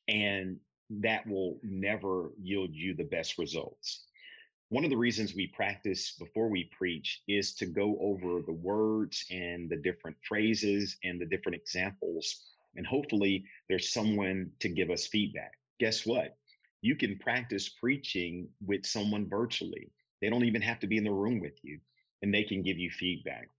and 0.07 0.57
that 0.89 1.27
will 1.27 1.59
never 1.63 2.31
yield 2.41 2.69
you 2.73 2.93
the 2.93 3.03
best 3.03 3.37
results. 3.37 4.05
One 4.69 4.83
of 4.83 4.89
the 4.89 4.97
reasons 4.97 5.35
we 5.35 5.47
practice 5.47 6.15
before 6.17 6.49
we 6.49 6.69
preach 6.77 7.21
is 7.27 7.55
to 7.55 7.65
go 7.65 7.97
over 7.99 8.41
the 8.41 8.53
words 8.53 9.25
and 9.31 9.69
the 9.69 9.77
different 9.77 10.17
phrases 10.27 10.97
and 11.03 11.19
the 11.19 11.25
different 11.25 11.55
examples 11.55 12.51
and 12.75 12.85
hopefully 12.85 13.45
there's 13.69 13.93
someone 13.93 14.51
to 14.59 14.67
give 14.67 14.89
us 14.89 15.07
feedback. 15.07 15.53
Guess 15.79 16.05
what? 16.05 16.35
You 16.81 16.95
can 16.95 17.17
practice 17.19 17.69
preaching 17.69 18.49
with 18.65 18.85
someone 18.85 19.29
virtually 19.29 19.91
they 20.21 20.29
don't 20.29 20.45
even 20.45 20.61
have 20.61 20.79
to 20.79 20.87
be 20.87 20.97
in 20.97 21.03
the 21.03 21.11
room 21.11 21.39
with 21.39 21.57
you 21.63 21.79
and 22.21 22.33
they 22.33 22.43
can 22.43 22.61
give 22.61 22.77
you 22.77 22.89
feedback. 22.89 23.49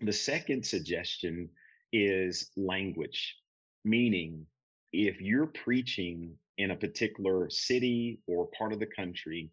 The 0.00 0.12
second 0.12 0.66
suggestion 0.66 1.48
is 1.92 2.50
language, 2.56 3.36
meaning 3.84 4.46
if 4.92 5.20
you're 5.20 5.46
preaching 5.46 6.36
in 6.58 6.70
a 6.70 6.76
particular 6.76 7.48
city 7.50 8.20
or 8.26 8.48
part 8.58 8.72
of 8.72 8.80
the 8.80 8.86
country, 8.86 9.50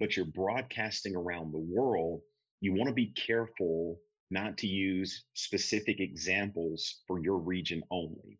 but 0.00 0.16
you're 0.16 0.26
broadcasting 0.26 1.16
around 1.16 1.52
the 1.52 1.58
world, 1.58 2.20
you 2.60 2.72
want 2.72 2.88
to 2.88 2.94
be 2.94 3.12
careful 3.26 3.98
not 4.30 4.58
to 4.58 4.66
use 4.66 5.24
specific 5.34 6.00
examples 6.00 7.02
for 7.06 7.22
your 7.22 7.38
region 7.38 7.82
only. 7.90 8.38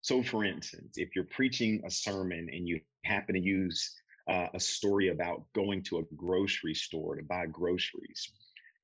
So, 0.00 0.22
for 0.22 0.44
instance, 0.44 0.94
if 0.96 1.10
you're 1.16 1.24
preaching 1.24 1.82
a 1.86 1.90
sermon 1.90 2.48
and 2.52 2.68
you 2.68 2.80
happen 3.04 3.34
to 3.34 3.40
use 3.40 3.94
uh, 4.26 4.48
a 4.54 4.60
story 4.60 5.08
about 5.08 5.44
going 5.54 5.82
to 5.84 5.98
a 5.98 6.02
grocery 6.16 6.74
store 6.74 7.16
to 7.16 7.22
buy 7.22 7.46
groceries. 7.46 8.30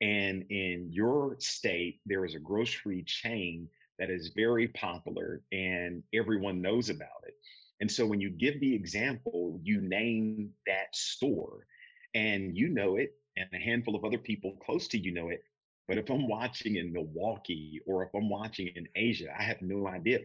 And 0.00 0.44
in 0.50 0.88
your 0.90 1.36
state, 1.38 2.00
there 2.06 2.24
is 2.24 2.34
a 2.34 2.38
grocery 2.38 3.02
chain 3.04 3.68
that 3.98 4.10
is 4.10 4.32
very 4.34 4.68
popular 4.68 5.42
and 5.52 6.02
everyone 6.14 6.62
knows 6.62 6.88
about 6.88 7.24
it. 7.26 7.34
And 7.80 7.90
so 7.90 8.06
when 8.06 8.20
you 8.20 8.30
give 8.30 8.60
the 8.60 8.74
example, 8.74 9.58
you 9.62 9.80
name 9.80 10.50
that 10.66 10.94
store 10.94 11.66
and 12.14 12.56
you 12.56 12.68
know 12.68 12.96
it, 12.96 13.14
and 13.36 13.48
a 13.52 13.58
handful 13.58 13.94
of 13.94 14.04
other 14.04 14.18
people 14.18 14.58
close 14.64 14.88
to 14.88 14.98
you 14.98 15.12
know 15.12 15.28
it. 15.28 15.44
But 15.86 15.98
if 15.98 16.10
I'm 16.10 16.28
watching 16.28 16.76
in 16.76 16.92
Milwaukee 16.92 17.80
or 17.86 18.02
if 18.02 18.10
I'm 18.14 18.28
watching 18.28 18.68
in 18.68 18.88
Asia, 18.94 19.34
I 19.38 19.42
have 19.42 19.62
no 19.62 19.86
idea. 19.86 20.20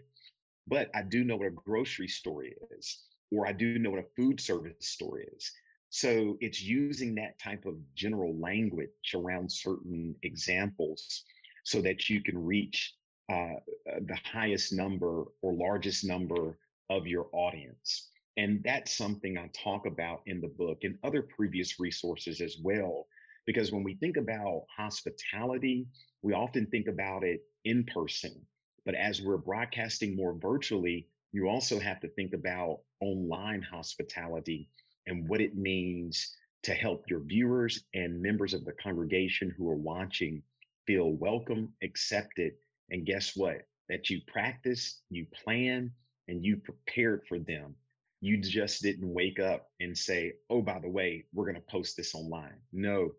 But 0.68 0.90
I 0.94 1.04
do 1.04 1.24
know 1.24 1.38
what 1.38 1.48
a 1.48 1.52
grocery 1.52 2.08
store 2.08 2.46
is 2.78 3.04
or 3.32 3.48
I 3.48 3.52
do 3.52 3.80
know 3.80 3.92
what 3.92 4.00
a 4.00 4.16
food 4.16 4.40
service 4.40 4.76
store 4.80 5.22
is. 5.22 5.52
So 5.90 6.38
it's 6.42 6.62
using 6.62 7.16
that 7.16 7.40
type 7.40 7.66
of 7.66 7.76
general 7.96 8.36
language 8.38 8.90
around 9.14 9.52
certain 9.52 10.16
examples 10.24 11.24
so 11.64 11.82
that 11.82 12.10
you 12.10 12.22
can 12.22 12.38
reach 12.38 12.96
uh, 13.32 13.36
uh, 13.36 14.00
the 14.06 14.18
highest 14.24 14.74
number 14.74 15.24
or 15.42 15.54
largest 15.54 16.04
number 16.04 16.58
of 16.90 17.08
your 17.08 17.28
audience. 17.32 18.10
And 18.38 18.62
that's 18.64 18.96
something 18.96 19.38
I 19.38 19.50
talk 19.54 19.86
about 19.86 20.22
in 20.26 20.42
the 20.42 20.50
book 20.50 20.80
and 20.84 20.98
other 21.04 21.22
previous 21.22 21.80
resources 21.80 22.42
as 22.42 22.58
well. 22.62 23.08
Because 23.46 23.72
when 23.72 23.84
we 23.84 23.96
think 23.96 24.18
about 24.18 24.66
hospitality, 24.76 25.88
we 26.22 26.34
often 26.34 26.66
think 26.68 26.88
about 26.88 27.24
it 27.24 27.42
in 27.64 27.86
person. 27.86 28.46
But 28.86 28.96
as 28.96 29.22
we're 29.22 29.38
broadcasting 29.38 30.16
more 30.16 30.34
virtually, 30.34 31.08
you 31.36 31.50
also 31.50 31.78
have 31.82 32.00
to 32.00 32.08
think 32.08 32.34
about 32.34 32.80
online 33.02 33.62
hospitality 33.62 34.70
and 35.06 35.28
what 35.28 35.42
it 35.42 35.58
means 35.58 36.34
to 36.64 36.74
help 36.74 37.04
your 37.10 37.20
viewers 37.20 37.84
and 37.94 38.22
members 38.22 38.54
of 38.54 38.64
the 38.64 38.72
congregation 38.82 39.54
who 39.58 39.70
are 39.70 39.76
watching 39.76 40.42
feel 40.88 41.12
welcome, 41.12 41.74
accepted, 41.84 42.54
and 42.90 43.06
guess 43.06 43.36
what? 43.36 43.64
That 43.90 44.10
you 44.10 44.22
practice, 44.28 45.02
you 45.10 45.28
plan, 45.44 45.92
and 46.30 46.42
you 46.42 46.56
prepared 46.56 47.24
for 47.28 47.38
them. 47.38 47.76
You 48.22 48.38
just 48.38 48.82
didn't 48.82 49.14
wake 49.14 49.42
up 49.42 49.68
and 49.82 49.96
say, 49.96 50.36
oh, 50.50 50.62
by 50.62 50.80
the 50.80 50.90
way, 50.90 51.26
we're 51.34 51.52
going 51.52 51.56
to 51.56 51.70
post 51.70 51.98
this 51.98 52.16
online. 52.16 52.56
No, 52.72 53.10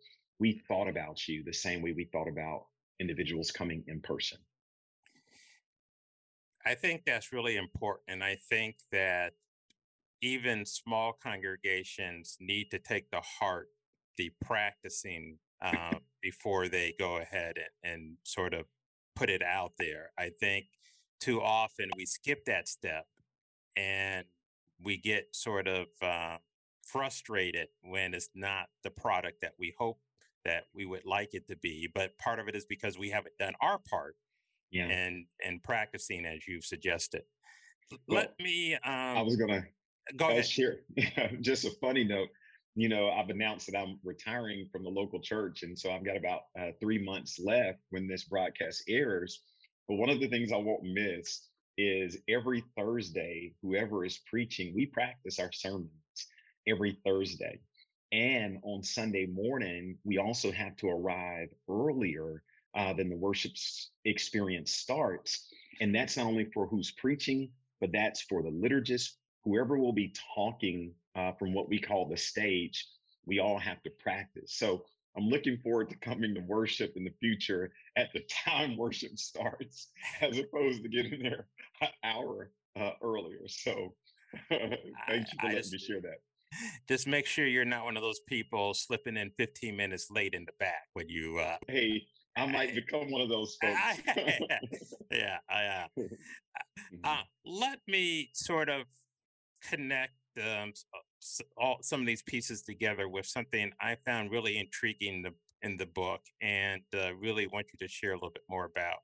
we 0.40 0.62
thought 0.66 0.88
about 0.88 1.28
you 1.28 1.44
the 1.44 1.52
same 1.52 1.82
way 1.82 1.92
we 1.92 2.06
thought 2.06 2.28
about 2.28 2.64
individuals 2.98 3.50
coming 3.50 3.84
in 3.88 4.00
person. 4.00 4.38
I 6.66 6.74
think 6.74 7.02
that's 7.06 7.32
really 7.32 7.56
important. 7.56 8.06
And 8.08 8.24
I 8.24 8.36
think 8.50 8.78
that 8.90 9.34
even 10.20 10.66
small 10.66 11.12
congregations 11.12 12.36
need 12.40 12.72
to 12.72 12.80
take 12.80 13.10
the 13.10 13.20
heart, 13.20 13.68
the 14.16 14.32
practicing 14.44 15.38
uh, 15.62 15.92
before 16.22 16.68
they 16.68 16.92
go 16.98 17.18
ahead 17.18 17.54
and, 17.84 17.92
and 17.92 18.16
sort 18.24 18.52
of 18.52 18.66
put 19.14 19.30
it 19.30 19.42
out 19.42 19.74
there. 19.78 20.10
I 20.18 20.30
think 20.40 20.66
too 21.20 21.40
often 21.40 21.88
we 21.96 22.04
skip 22.04 22.44
that 22.46 22.66
step 22.66 23.06
and 23.76 24.24
we 24.82 24.96
get 24.96 25.28
sort 25.36 25.68
of 25.68 25.86
uh, 26.02 26.38
frustrated 26.84 27.68
when 27.82 28.12
it's 28.12 28.30
not 28.34 28.66
the 28.82 28.90
product 28.90 29.40
that 29.42 29.52
we 29.56 29.72
hope 29.78 30.00
that 30.44 30.64
we 30.74 30.84
would 30.84 31.04
like 31.04 31.32
it 31.32 31.46
to 31.46 31.56
be. 31.56 31.88
But 31.94 32.18
part 32.18 32.40
of 32.40 32.48
it 32.48 32.56
is 32.56 32.64
because 32.64 32.98
we 32.98 33.10
haven't 33.10 33.38
done 33.38 33.54
our 33.60 33.78
part 33.78 34.16
yeah. 34.70 34.86
and 34.86 35.26
and 35.44 35.62
practicing 35.62 36.24
as 36.26 36.46
you've 36.46 36.64
suggested. 36.64 37.22
Well, 38.08 38.18
Let 38.20 38.34
me. 38.40 38.74
Um, 38.74 38.80
I 38.84 39.22
was 39.22 39.36
gonna 39.36 39.64
go 40.16 40.28
ahead. 40.28 40.46
Share 40.46 40.80
just 41.40 41.64
a 41.64 41.70
funny 41.80 42.04
note. 42.04 42.28
You 42.74 42.88
know, 42.88 43.08
I've 43.08 43.30
announced 43.30 43.70
that 43.70 43.78
I'm 43.78 43.98
retiring 44.04 44.68
from 44.70 44.84
the 44.84 44.90
local 44.90 45.20
church, 45.20 45.62
and 45.62 45.78
so 45.78 45.90
I've 45.90 46.04
got 46.04 46.16
about 46.16 46.42
uh, 46.58 46.72
three 46.80 47.02
months 47.02 47.38
left 47.42 47.78
when 47.90 48.06
this 48.06 48.24
broadcast 48.24 48.82
airs. 48.88 49.40
But 49.88 49.96
one 49.96 50.10
of 50.10 50.20
the 50.20 50.28
things 50.28 50.52
I 50.52 50.56
won't 50.56 50.82
miss 50.82 51.48
is 51.78 52.18
every 52.28 52.64
Thursday, 52.76 53.54
whoever 53.62 54.04
is 54.04 54.20
preaching, 54.28 54.74
we 54.74 54.86
practice 54.86 55.38
our 55.38 55.52
sermons 55.52 55.90
every 56.66 56.98
Thursday. 57.04 57.60
And 58.12 58.58
on 58.62 58.82
Sunday 58.82 59.26
morning, 59.26 59.98
we 60.04 60.18
also 60.18 60.52
have 60.52 60.76
to 60.76 60.88
arrive 60.88 61.48
earlier 61.68 62.42
uh, 62.76 62.92
then 62.92 63.08
the 63.08 63.16
worship 63.16 63.52
experience 64.04 64.72
starts. 64.72 65.48
And 65.80 65.94
that's 65.94 66.16
not 66.16 66.26
only 66.26 66.46
for 66.52 66.66
who's 66.66 66.92
preaching, 66.92 67.50
but 67.80 67.90
that's 67.92 68.22
for 68.22 68.42
the 68.42 68.50
liturgist, 68.50 69.12
whoever 69.44 69.78
will 69.78 69.92
be 69.92 70.14
talking 70.34 70.92
uh, 71.14 71.32
from 71.32 71.54
what 71.54 71.68
we 71.68 71.80
call 71.80 72.08
the 72.08 72.16
stage. 72.16 72.86
We 73.24 73.40
all 73.40 73.58
have 73.58 73.82
to 73.82 73.90
practice. 73.90 74.52
So 74.54 74.84
I'm 75.16 75.28
looking 75.28 75.58
forward 75.62 75.88
to 75.90 75.96
coming 75.96 76.34
to 76.34 76.40
worship 76.42 76.92
in 76.96 77.04
the 77.04 77.14
future 77.18 77.72
at 77.96 78.12
the 78.12 78.22
time 78.44 78.76
worship 78.78 79.18
starts, 79.18 79.88
as 80.20 80.38
opposed 80.38 80.82
to 80.82 80.88
getting 80.88 81.22
there 81.22 81.46
an 81.80 81.88
hour 82.04 82.50
uh, 82.78 82.92
earlier. 83.02 83.48
So 83.48 83.94
thank 84.50 84.62
you 84.70 85.38
for 85.40 85.46
I 85.46 85.54
letting 85.54 85.58
just, 85.58 85.72
me 85.72 85.78
share 85.78 86.00
that. 86.02 86.18
Just 86.88 87.06
make 87.06 87.26
sure 87.26 87.46
you're 87.46 87.64
not 87.64 87.84
one 87.84 87.96
of 87.96 88.02
those 88.02 88.20
people 88.20 88.74
slipping 88.74 89.16
in 89.16 89.30
15 89.38 89.76
minutes 89.76 90.10
late 90.10 90.34
in 90.34 90.44
the 90.44 90.52
back 90.60 90.88
when 90.92 91.08
you. 91.08 91.38
Uh, 91.38 91.56
hey, 91.66 92.06
I 92.36 92.46
might 92.46 92.74
become 92.74 93.10
one 93.10 93.22
of 93.22 93.28
those 93.28 93.56
folks. 93.60 93.80
yeah, 95.10 95.38
I, 95.48 95.64
uh, 95.64 95.86
mm-hmm. 95.98 96.96
uh, 97.04 97.22
let 97.44 97.80
me 97.88 98.30
sort 98.34 98.68
of 98.68 98.84
connect 99.62 100.12
um, 100.42 100.72
all 101.56 101.78
some 101.80 102.00
of 102.00 102.06
these 102.06 102.22
pieces 102.22 102.62
together 102.62 103.08
with 103.08 103.26
something 103.26 103.70
I 103.80 103.96
found 104.04 104.30
really 104.30 104.58
intriguing 104.58 105.16
in 105.16 105.22
the, 105.22 105.32
in 105.62 105.76
the 105.76 105.86
book, 105.86 106.20
and 106.42 106.82
uh, 106.94 107.14
really 107.14 107.46
want 107.46 107.66
you 107.72 107.86
to 107.86 107.90
share 107.90 108.10
a 108.10 108.14
little 108.14 108.30
bit 108.30 108.44
more 108.48 108.66
about. 108.66 108.98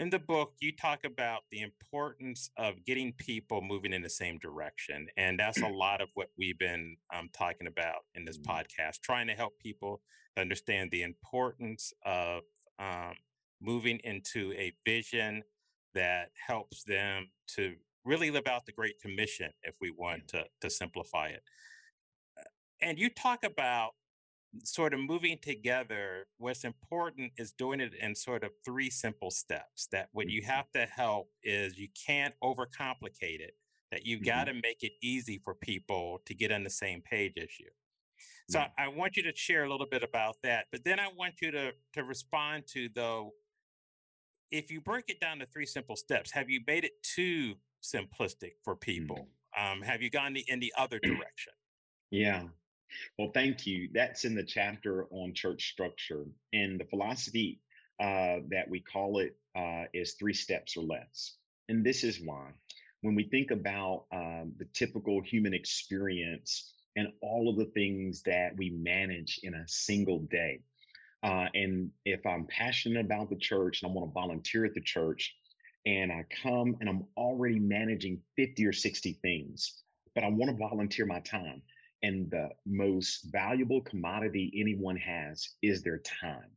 In 0.00 0.10
the 0.10 0.18
book, 0.18 0.54
you 0.60 0.72
talk 0.74 1.04
about 1.04 1.42
the 1.52 1.60
importance 1.60 2.50
of 2.56 2.74
getting 2.84 3.12
people 3.18 3.62
moving 3.62 3.92
in 3.92 4.02
the 4.02 4.10
same 4.10 4.38
direction, 4.38 5.06
and 5.16 5.38
that's 5.38 5.62
a 5.62 5.68
lot 5.68 6.00
of 6.00 6.08
what 6.14 6.28
we've 6.36 6.58
been 6.58 6.96
um, 7.16 7.28
talking 7.32 7.68
about 7.68 8.00
in 8.16 8.24
this 8.24 8.38
mm-hmm. 8.38 8.50
podcast, 8.50 9.00
trying 9.02 9.28
to 9.28 9.34
help 9.34 9.52
people 9.60 10.00
understand 10.36 10.90
the 10.90 11.02
importance 11.02 11.92
of 12.04 12.42
um, 12.82 13.14
moving 13.60 14.00
into 14.02 14.52
a 14.52 14.72
vision 14.84 15.42
that 15.94 16.30
helps 16.46 16.82
them 16.84 17.28
to 17.56 17.74
really 18.04 18.30
live 18.30 18.46
out 18.46 18.66
the 18.66 18.72
Great 18.72 19.00
Commission, 19.00 19.50
if 19.62 19.74
we 19.80 19.90
want 19.90 20.26
to, 20.28 20.44
to 20.60 20.68
simplify 20.68 21.28
it. 21.28 21.42
And 22.80 22.98
you 22.98 23.08
talk 23.10 23.44
about 23.44 23.90
sort 24.64 24.92
of 24.92 25.00
moving 25.00 25.38
together. 25.40 26.26
What's 26.38 26.64
important 26.64 27.32
is 27.38 27.52
doing 27.52 27.80
it 27.80 27.92
in 27.94 28.14
sort 28.14 28.42
of 28.42 28.50
three 28.64 28.90
simple 28.90 29.30
steps. 29.30 29.86
That 29.92 30.08
what 30.12 30.28
you 30.28 30.42
mm-hmm. 30.42 30.50
have 30.50 30.70
to 30.72 30.86
help 30.86 31.28
is 31.42 31.78
you 31.78 31.88
can't 32.06 32.34
overcomplicate 32.42 33.40
it, 33.40 33.52
that 33.92 34.04
you've 34.04 34.22
mm-hmm. 34.22 34.38
got 34.38 34.44
to 34.44 34.54
make 34.54 34.82
it 34.82 34.92
easy 35.02 35.40
for 35.44 35.54
people 35.54 36.20
to 36.26 36.34
get 36.34 36.50
on 36.50 36.64
the 36.64 36.70
same 36.70 37.02
page 37.02 37.34
as 37.40 37.58
you. 37.60 37.68
So 38.52 38.58
yeah. 38.58 38.68
I 38.76 38.88
want 38.88 39.16
you 39.16 39.22
to 39.22 39.32
share 39.34 39.64
a 39.64 39.70
little 39.70 39.86
bit 39.86 40.02
about 40.02 40.36
that, 40.42 40.66
but 40.70 40.84
then 40.84 41.00
I 41.00 41.08
want 41.16 41.34
you 41.40 41.50
to 41.52 41.72
to 41.94 42.04
respond 42.04 42.64
to 42.68 42.88
though 42.94 43.32
if 44.50 44.70
you 44.70 44.80
break 44.80 45.08
it 45.08 45.18
down 45.18 45.38
to 45.38 45.46
three 45.46 45.64
simple 45.64 45.96
steps, 45.96 46.30
have 46.30 46.50
you 46.50 46.60
made 46.66 46.84
it 46.84 47.02
too 47.02 47.54
simplistic 47.82 48.52
for 48.62 48.76
people? 48.76 49.28
Mm-hmm. 49.56 49.72
Um, 49.72 49.82
have 49.82 50.02
you 50.02 50.10
gone 50.10 50.36
in 50.36 50.60
the 50.60 50.72
other 50.76 50.98
direction? 51.02 51.54
Yeah. 52.10 52.44
Well, 53.18 53.30
thank 53.32 53.66
you. 53.66 53.88
That's 53.94 54.26
in 54.26 54.34
the 54.34 54.44
chapter 54.44 55.06
on 55.10 55.32
church 55.32 55.70
structure. 55.72 56.24
And 56.52 56.78
the 56.78 56.84
philosophy 56.84 57.60
uh, 57.98 58.44
that 58.50 58.68
we 58.68 58.80
call 58.80 59.18
it 59.18 59.36
uh, 59.56 59.84
is 59.94 60.14
three 60.18 60.34
steps 60.34 60.76
or 60.76 60.84
less. 60.84 61.36
And 61.70 61.84
this 61.84 62.04
is 62.04 62.20
why. 62.22 62.50
When 63.00 63.14
we 63.14 63.24
think 63.24 63.50
about 63.50 64.04
um, 64.12 64.52
the 64.58 64.66
typical 64.74 65.22
human 65.22 65.54
experience 65.54 66.74
and 66.96 67.08
all 67.22 67.48
of 67.48 67.56
the 67.56 67.72
things 67.72 68.22
that 68.22 68.56
we 68.56 68.70
manage 68.70 69.40
in 69.42 69.54
a 69.54 69.68
single 69.68 70.20
day, 70.20 70.60
uh, 71.22 71.46
and 71.54 71.90
if 72.04 72.26
I'm 72.26 72.46
passionate 72.46 73.04
about 73.04 73.30
the 73.30 73.36
church 73.36 73.82
and 73.82 73.90
I 73.90 73.94
want 73.94 74.10
to 74.10 74.12
volunteer 74.12 74.64
at 74.64 74.74
the 74.74 74.80
church, 74.80 75.34
and 75.86 76.12
I 76.12 76.24
come 76.42 76.76
and 76.80 76.88
I'm 76.88 77.04
already 77.16 77.58
managing 77.58 78.20
50 78.36 78.66
or 78.66 78.72
60 78.72 79.18
things, 79.22 79.82
but 80.14 80.24
I 80.24 80.28
want 80.28 80.50
to 80.50 80.56
volunteer 80.56 81.06
my 81.06 81.20
time. 81.20 81.62
And 82.02 82.30
the 82.30 82.50
most 82.66 83.28
valuable 83.32 83.80
commodity 83.82 84.52
anyone 84.56 84.96
has 84.96 85.48
is 85.62 85.82
their 85.82 85.98
time. 85.98 86.50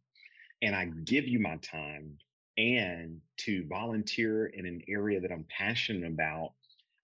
And 0.61 0.75
I 0.75 0.85
give 1.03 1.27
you 1.27 1.39
my 1.39 1.57
time. 1.57 2.17
And 2.57 3.19
to 3.37 3.65
volunteer 3.67 4.47
in 4.47 4.65
an 4.65 4.81
area 4.87 5.19
that 5.19 5.31
I'm 5.31 5.45
passionate 5.55 6.07
about, 6.09 6.53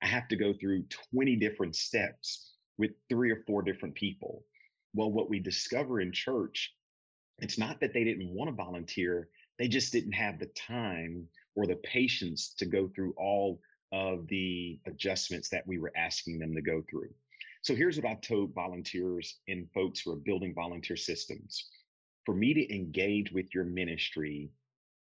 I 0.01 0.07
have 0.07 0.27
to 0.29 0.35
go 0.35 0.53
through 0.53 0.85
20 1.13 1.35
different 1.35 1.75
steps 1.75 2.53
with 2.77 2.91
three 3.09 3.31
or 3.31 3.43
four 3.47 3.61
different 3.61 3.95
people. 3.95 4.43
Well, 4.93 5.11
what 5.11 5.29
we 5.29 5.39
discover 5.39 6.01
in 6.01 6.11
church, 6.11 6.73
it's 7.39 7.57
not 7.57 7.79
that 7.79 7.93
they 7.93 8.03
didn't 8.03 8.33
want 8.33 8.49
to 8.49 8.55
volunteer, 8.55 9.29
they 9.57 9.67
just 9.67 9.93
didn't 9.93 10.13
have 10.13 10.39
the 10.39 10.47
time 10.47 11.27
or 11.55 11.67
the 11.67 11.75
patience 11.75 12.53
to 12.57 12.65
go 12.65 12.87
through 12.87 13.13
all 13.17 13.61
of 13.91 14.27
the 14.27 14.79
adjustments 14.85 15.49
that 15.49 15.67
we 15.67 15.77
were 15.77 15.91
asking 15.95 16.39
them 16.39 16.55
to 16.55 16.61
go 16.61 16.83
through. 16.89 17.09
So 17.61 17.75
here's 17.75 17.97
what 17.97 18.09
I've 18.09 18.21
told 18.21 18.55
volunteers 18.55 19.37
and 19.47 19.69
folks 19.73 20.01
who 20.01 20.11
are 20.11 20.17
building 20.17 20.53
volunteer 20.53 20.97
systems. 20.97 21.69
For 22.25 22.33
me 22.33 22.53
to 22.53 22.73
engage 22.73 23.31
with 23.31 23.53
your 23.53 23.65
ministry, 23.65 24.49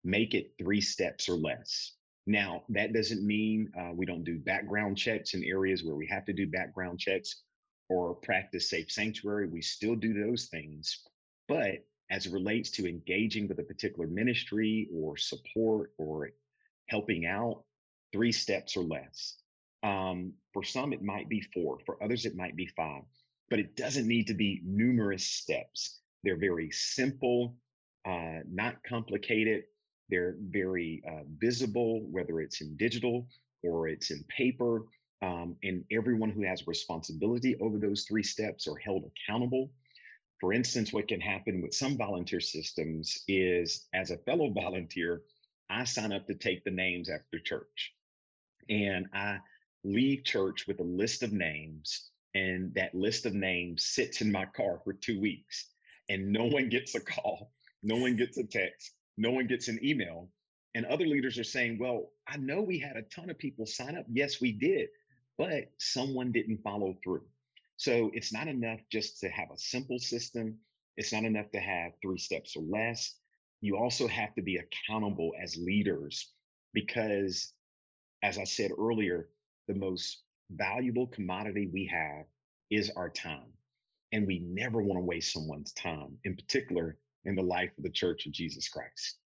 make 0.04 0.34
it 0.34 0.52
three 0.58 0.80
steps 0.80 1.28
or 1.28 1.36
less. 1.36 1.94
Now, 2.26 2.62
that 2.70 2.92
doesn't 2.92 3.26
mean 3.26 3.70
uh, 3.78 3.90
we 3.94 4.06
don't 4.06 4.24
do 4.24 4.38
background 4.38 4.96
checks 4.96 5.34
in 5.34 5.44
areas 5.44 5.84
where 5.84 5.96
we 5.96 6.06
have 6.06 6.24
to 6.26 6.32
do 6.32 6.46
background 6.46 6.98
checks 6.98 7.42
or 7.88 8.14
practice 8.14 8.70
safe 8.70 8.90
sanctuary. 8.90 9.48
We 9.48 9.62
still 9.62 9.94
do 9.94 10.12
those 10.14 10.46
things. 10.46 11.00
But 11.48 11.84
as 12.10 12.26
it 12.26 12.32
relates 12.32 12.70
to 12.72 12.88
engaging 12.88 13.48
with 13.48 13.58
a 13.58 13.64
particular 13.64 14.06
ministry 14.06 14.88
or 14.94 15.16
support 15.16 15.92
or 15.98 16.30
helping 16.88 17.26
out, 17.26 17.64
three 18.12 18.32
steps 18.32 18.76
or 18.76 18.84
less. 18.84 19.36
Um, 19.82 20.32
for 20.52 20.62
some, 20.62 20.92
it 20.92 21.02
might 21.02 21.28
be 21.28 21.40
four. 21.52 21.78
For 21.84 22.02
others, 22.02 22.24
it 22.26 22.36
might 22.36 22.56
be 22.56 22.66
five. 22.66 23.02
But 23.50 23.58
it 23.58 23.76
doesn't 23.76 24.06
need 24.06 24.26
to 24.28 24.34
be 24.34 24.62
numerous 24.64 25.24
steps. 25.24 26.00
They're 26.22 26.38
very 26.38 26.70
simple, 26.70 27.56
uh, 28.06 28.40
not 28.50 28.76
complicated. 28.88 29.64
They're 30.08 30.36
very 30.40 31.02
uh, 31.06 31.24
visible, 31.38 32.06
whether 32.10 32.40
it's 32.40 32.60
in 32.60 32.76
digital 32.76 33.28
or 33.62 33.88
it's 33.88 34.10
in 34.10 34.24
paper. 34.24 34.84
Um, 35.24 35.56
and 35.62 35.84
everyone 35.90 36.30
who 36.30 36.42
has 36.42 36.66
responsibility 36.66 37.56
over 37.60 37.78
those 37.78 38.02
three 38.02 38.22
steps 38.22 38.66
are 38.66 38.76
held 38.76 39.04
accountable 39.04 39.70
for 40.44 40.52
instance, 40.52 40.92
what 40.92 41.08
can 41.08 41.22
happen 41.22 41.62
with 41.62 41.74
some 41.74 41.96
volunteer 41.96 42.40
systems 42.40 43.22
is 43.28 43.86
as 43.94 44.10
a 44.10 44.18
fellow 44.18 44.50
volunteer, 44.54 45.22
I 45.70 45.84
sign 45.84 46.12
up 46.12 46.26
to 46.26 46.34
take 46.34 46.64
the 46.64 46.70
names 46.70 47.08
after 47.08 47.38
church. 47.38 47.94
And 48.68 49.06
I 49.14 49.38
leave 49.84 50.24
church 50.24 50.66
with 50.66 50.80
a 50.80 50.84
list 50.84 51.22
of 51.22 51.32
names, 51.32 52.10
and 52.34 52.74
that 52.74 52.94
list 52.94 53.24
of 53.24 53.32
names 53.32 53.84
sits 53.86 54.20
in 54.20 54.30
my 54.30 54.44
car 54.44 54.80
for 54.84 54.92
two 54.92 55.18
weeks. 55.18 55.70
And 56.10 56.30
no 56.30 56.44
one 56.44 56.68
gets 56.68 56.94
a 56.94 57.00
call, 57.00 57.50
no 57.82 57.96
one 57.96 58.16
gets 58.16 58.36
a 58.36 58.44
text, 58.44 58.92
no 59.16 59.30
one 59.30 59.46
gets 59.46 59.68
an 59.68 59.78
email. 59.82 60.28
And 60.74 60.84
other 60.84 61.06
leaders 61.06 61.38
are 61.38 61.44
saying, 61.44 61.78
Well, 61.78 62.10
I 62.28 62.36
know 62.36 62.60
we 62.60 62.78
had 62.78 62.96
a 62.96 63.02
ton 63.02 63.30
of 63.30 63.38
people 63.38 63.64
sign 63.64 63.96
up. 63.96 64.04
Yes, 64.10 64.42
we 64.42 64.52
did, 64.52 64.88
but 65.38 65.70
someone 65.78 66.32
didn't 66.32 66.62
follow 66.62 66.96
through. 67.02 67.24
So 67.76 68.10
it's 68.14 68.32
not 68.32 68.48
enough 68.48 68.80
just 68.90 69.20
to 69.20 69.28
have 69.28 69.50
a 69.50 69.58
simple 69.58 69.98
system. 69.98 70.58
It's 70.96 71.12
not 71.12 71.24
enough 71.24 71.50
to 71.52 71.60
have 71.60 71.92
three 72.00 72.18
steps 72.18 72.56
or 72.56 72.62
less. 72.62 73.14
You 73.60 73.76
also 73.76 74.06
have 74.06 74.34
to 74.34 74.42
be 74.42 74.58
accountable 74.58 75.32
as 75.42 75.56
leaders 75.56 76.32
because, 76.72 77.52
as 78.22 78.38
I 78.38 78.44
said 78.44 78.70
earlier, 78.78 79.28
the 79.66 79.74
most 79.74 80.22
valuable 80.50 81.06
commodity 81.06 81.68
we 81.72 81.86
have 81.86 82.26
is 82.70 82.90
our 82.96 83.08
time. 83.08 83.52
And 84.12 84.26
we 84.26 84.38
never 84.40 84.82
want 84.82 84.98
to 84.98 85.04
waste 85.04 85.32
someone's 85.32 85.72
time, 85.72 86.18
in 86.24 86.36
particular 86.36 86.98
in 87.24 87.34
the 87.34 87.42
life 87.42 87.70
of 87.76 87.84
the 87.84 87.90
Church 87.90 88.26
of 88.26 88.32
Jesus 88.32 88.68
Christ. 88.68 89.18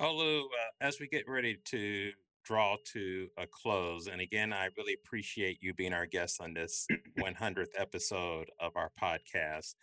Olu, 0.00 0.40
uh, 0.40 0.44
as 0.80 0.98
we 0.98 1.06
get 1.06 1.28
ready 1.28 1.58
to 1.66 2.12
draw 2.44 2.76
to 2.92 3.28
a 3.38 3.46
close. 3.46 4.06
And 4.06 4.20
again, 4.20 4.52
I 4.52 4.68
really 4.76 4.94
appreciate 4.94 5.58
you 5.60 5.74
being 5.74 5.92
our 5.92 6.06
guest 6.06 6.40
on 6.40 6.54
this 6.54 6.86
100th 7.18 7.66
episode 7.76 8.50
of 8.60 8.72
our 8.76 8.90
podcast. 9.00 9.74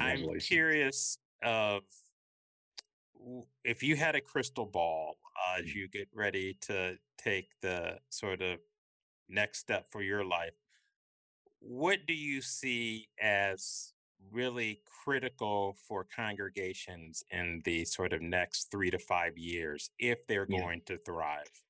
I'm 0.00 0.38
curious 0.40 1.18
of 1.42 1.82
if 3.64 3.82
you 3.82 3.96
had 3.96 4.14
a 4.14 4.20
crystal 4.20 4.66
ball 4.66 5.16
uh, 5.36 5.60
as 5.60 5.66
mm. 5.66 5.74
you 5.74 5.88
get 5.88 6.08
ready 6.14 6.56
to 6.62 6.96
take 7.18 7.48
the 7.60 7.98
sort 8.10 8.42
of 8.42 8.58
next 9.28 9.58
step 9.58 9.86
for 9.90 10.02
your 10.02 10.24
life, 10.24 10.54
what 11.60 12.00
do 12.06 12.14
you 12.14 12.40
see 12.40 13.08
as 13.20 13.92
really 14.30 14.80
critical 15.04 15.76
for 15.86 16.06
congregations 16.14 17.22
in 17.30 17.60
the 17.64 17.84
sort 17.84 18.12
of 18.12 18.22
next 18.22 18.70
three 18.70 18.90
to 18.90 18.98
five 18.98 19.36
years 19.36 19.90
if 19.98 20.26
they're 20.26 20.46
yeah. 20.48 20.58
going 20.58 20.80
to 20.86 20.96
thrive? 20.96 21.62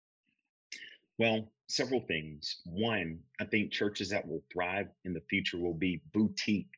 Well, 1.19 1.53
several 1.69 2.01
things. 2.01 2.61
One, 2.67 3.21
I 3.41 3.45
think 3.47 3.73
churches 3.73 4.11
that 4.11 4.27
will 4.29 4.45
thrive 4.53 4.89
in 5.05 5.15
the 5.15 5.23
future 5.23 5.59
will 5.59 5.75
be 5.75 6.03
boutique 6.13 6.71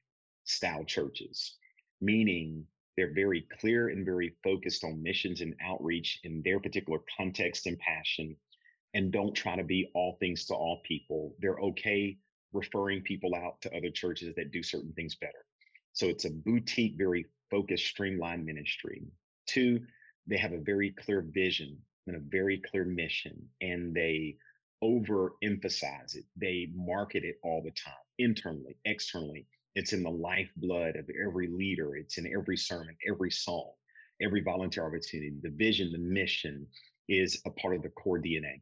style 0.44 0.84
churches, 0.84 1.56
meaning 2.00 2.66
they're 2.96 3.12
very 3.14 3.42
clear 3.60 3.88
and 3.88 4.04
very 4.04 4.36
focused 4.44 4.84
on 4.84 5.02
missions 5.02 5.40
and 5.40 5.54
outreach 5.64 6.20
in 6.24 6.42
their 6.42 6.60
particular 6.60 7.00
context 7.16 7.66
and 7.66 7.78
passion. 7.78 8.36
and 8.94 9.12
don't 9.12 9.34
try 9.34 9.56
to 9.56 9.64
be 9.64 9.90
all 9.94 10.16
things 10.20 10.46
to 10.46 10.54
all 10.54 10.80
people. 10.84 11.34
They're 11.40 11.58
okay 11.60 12.16
referring 12.52 13.02
people 13.02 13.34
out 13.34 13.60
to 13.62 13.76
other 13.76 13.90
churches 13.90 14.34
that 14.36 14.52
do 14.52 14.62
certain 14.62 14.92
things 14.92 15.16
better. 15.16 15.44
So 15.92 16.06
it's 16.06 16.24
a 16.24 16.30
boutique, 16.30 16.96
very 16.96 17.26
focused, 17.50 17.86
streamlined 17.86 18.44
ministry. 18.46 19.02
Two, 19.46 19.80
they 20.26 20.36
have 20.38 20.52
a 20.52 20.58
very 20.60 20.90
clear 20.92 21.22
vision 21.22 21.78
and 22.06 22.16
a 22.16 22.20
very 22.20 22.58
clear 22.70 22.84
mission, 22.84 23.48
and 23.60 23.94
they 23.94 24.36
overemphasize 24.82 26.14
it. 26.14 26.24
They 26.36 26.68
market 26.74 27.24
it 27.24 27.36
all 27.42 27.62
the 27.62 27.70
time, 27.70 27.94
internally, 28.18 28.76
externally. 28.84 29.46
It's 29.74 29.92
in 29.92 30.02
the 30.02 30.10
lifeblood 30.10 30.96
of 30.96 31.08
every 31.24 31.48
leader. 31.48 31.96
It's 31.96 32.18
in 32.18 32.32
every 32.32 32.56
sermon, 32.56 32.96
every 33.08 33.30
song, 33.30 33.72
every 34.20 34.42
volunteer 34.42 34.86
opportunity. 34.86 35.32
The 35.42 35.50
vision, 35.50 35.90
the 35.90 35.98
mission 35.98 36.66
is 37.08 37.40
a 37.46 37.50
part 37.50 37.76
of 37.76 37.82
the 37.82 37.88
core 37.90 38.18
DNA. 38.18 38.60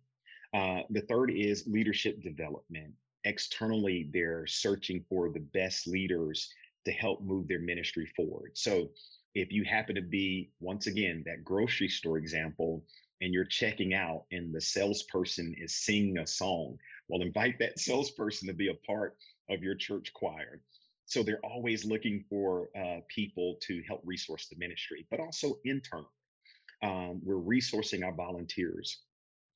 Uh, 0.54 0.82
the 0.90 1.02
third 1.02 1.30
is 1.30 1.66
leadership 1.66 2.22
development. 2.22 2.92
Externally, 3.24 4.08
they're 4.12 4.46
searching 4.46 5.04
for 5.08 5.30
the 5.30 5.40
best 5.40 5.86
leaders 5.86 6.48
to 6.84 6.92
help 6.92 7.22
move 7.22 7.46
their 7.46 7.60
ministry 7.60 8.10
forward. 8.16 8.52
So 8.54 8.90
if 9.34 9.52
you 9.52 9.64
happen 9.64 9.94
to 9.94 10.02
be, 10.02 10.50
once 10.60 10.86
again, 10.86 11.22
that 11.26 11.44
grocery 11.44 11.88
store 11.88 12.18
example, 12.18 12.84
and 13.22 13.32
you're 13.32 13.44
checking 13.44 13.94
out 13.94 14.24
and 14.32 14.52
the 14.52 14.60
salesperson 14.60 15.54
is 15.56 15.84
singing 15.84 16.18
a 16.18 16.26
song, 16.26 16.76
well, 17.08 17.22
invite 17.22 17.58
that 17.60 17.78
salesperson 17.78 18.48
to 18.48 18.54
be 18.54 18.68
a 18.68 18.86
part 18.86 19.16
of 19.48 19.62
your 19.62 19.74
church 19.74 20.12
choir. 20.12 20.60
So 21.06 21.22
they're 21.22 21.44
always 21.44 21.84
looking 21.84 22.24
for 22.28 22.68
uh, 22.76 23.00
people 23.08 23.56
to 23.62 23.82
help 23.86 24.02
resource 24.04 24.48
the 24.48 24.56
ministry, 24.56 25.06
but 25.10 25.20
also 25.20 25.58
internally. 25.64 26.06
Um, 26.82 27.20
we're 27.22 27.36
resourcing 27.36 28.04
our 28.04 28.12
volunteers 28.14 29.02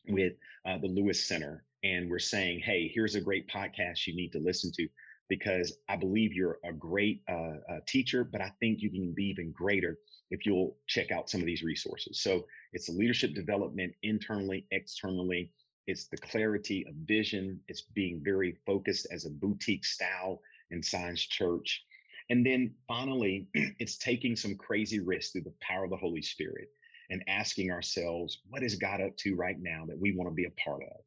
with 0.08 0.34
uh, 0.64 0.78
the 0.78 0.86
Lewis 0.86 1.26
Center, 1.26 1.64
and 1.82 2.08
we're 2.08 2.18
saying, 2.20 2.60
hey, 2.60 2.90
here's 2.92 3.16
a 3.16 3.20
great 3.20 3.48
podcast 3.48 4.06
you 4.06 4.14
need 4.14 4.32
to 4.32 4.38
listen 4.38 4.70
to 4.76 4.88
because 5.28 5.78
I 5.88 5.96
believe 5.96 6.32
you're 6.32 6.58
a 6.64 6.72
great 6.72 7.22
uh, 7.28 7.56
uh, 7.68 7.78
teacher, 7.86 8.24
but 8.24 8.40
I 8.40 8.52
think 8.60 8.80
you 8.80 8.90
can 8.90 9.12
be 9.12 9.24
even 9.26 9.52
greater 9.52 9.98
if 10.30 10.46
you'll 10.46 10.76
check 10.86 11.10
out 11.10 11.30
some 11.30 11.40
of 11.40 11.46
these 11.46 11.62
resources. 11.62 12.20
So 12.20 12.46
it's 12.72 12.86
the 12.86 12.92
leadership 12.92 13.34
development 13.34 13.94
internally, 14.02 14.66
externally. 14.70 15.52
It's 15.86 16.06
the 16.06 16.16
clarity 16.16 16.84
of 16.88 16.94
vision. 16.94 17.60
It's 17.68 17.82
being 17.82 18.20
very 18.24 18.56
focused 18.66 19.06
as 19.10 19.24
a 19.24 19.30
boutique 19.30 19.84
style 19.84 20.40
and 20.70 20.84
science 20.84 21.22
church. 21.22 21.84
And 22.30 22.44
then 22.44 22.74
finally, 22.88 23.46
it's 23.54 23.98
taking 23.98 24.36
some 24.36 24.56
crazy 24.56 25.00
risks 25.00 25.32
through 25.32 25.42
the 25.42 25.54
power 25.60 25.84
of 25.84 25.90
the 25.90 25.96
Holy 25.96 26.22
Spirit 26.22 26.68
and 27.10 27.22
asking 27.28 27.70
ourselves, 27.70 28.38
what 28.48 28.64
is 28.64 28.74
God 28.74 29.00
up 29.00 29.16
to 29.18 29.36
right 29.36 29.58
now 29.60 29.84
that 29.86 29.98
we 29.98 30.12
want 30.12 30.28
to 30.28 30.34
be 30.34 30.46
a 30.46 30.50
part 30.62 30.82
of? 30.82 31.04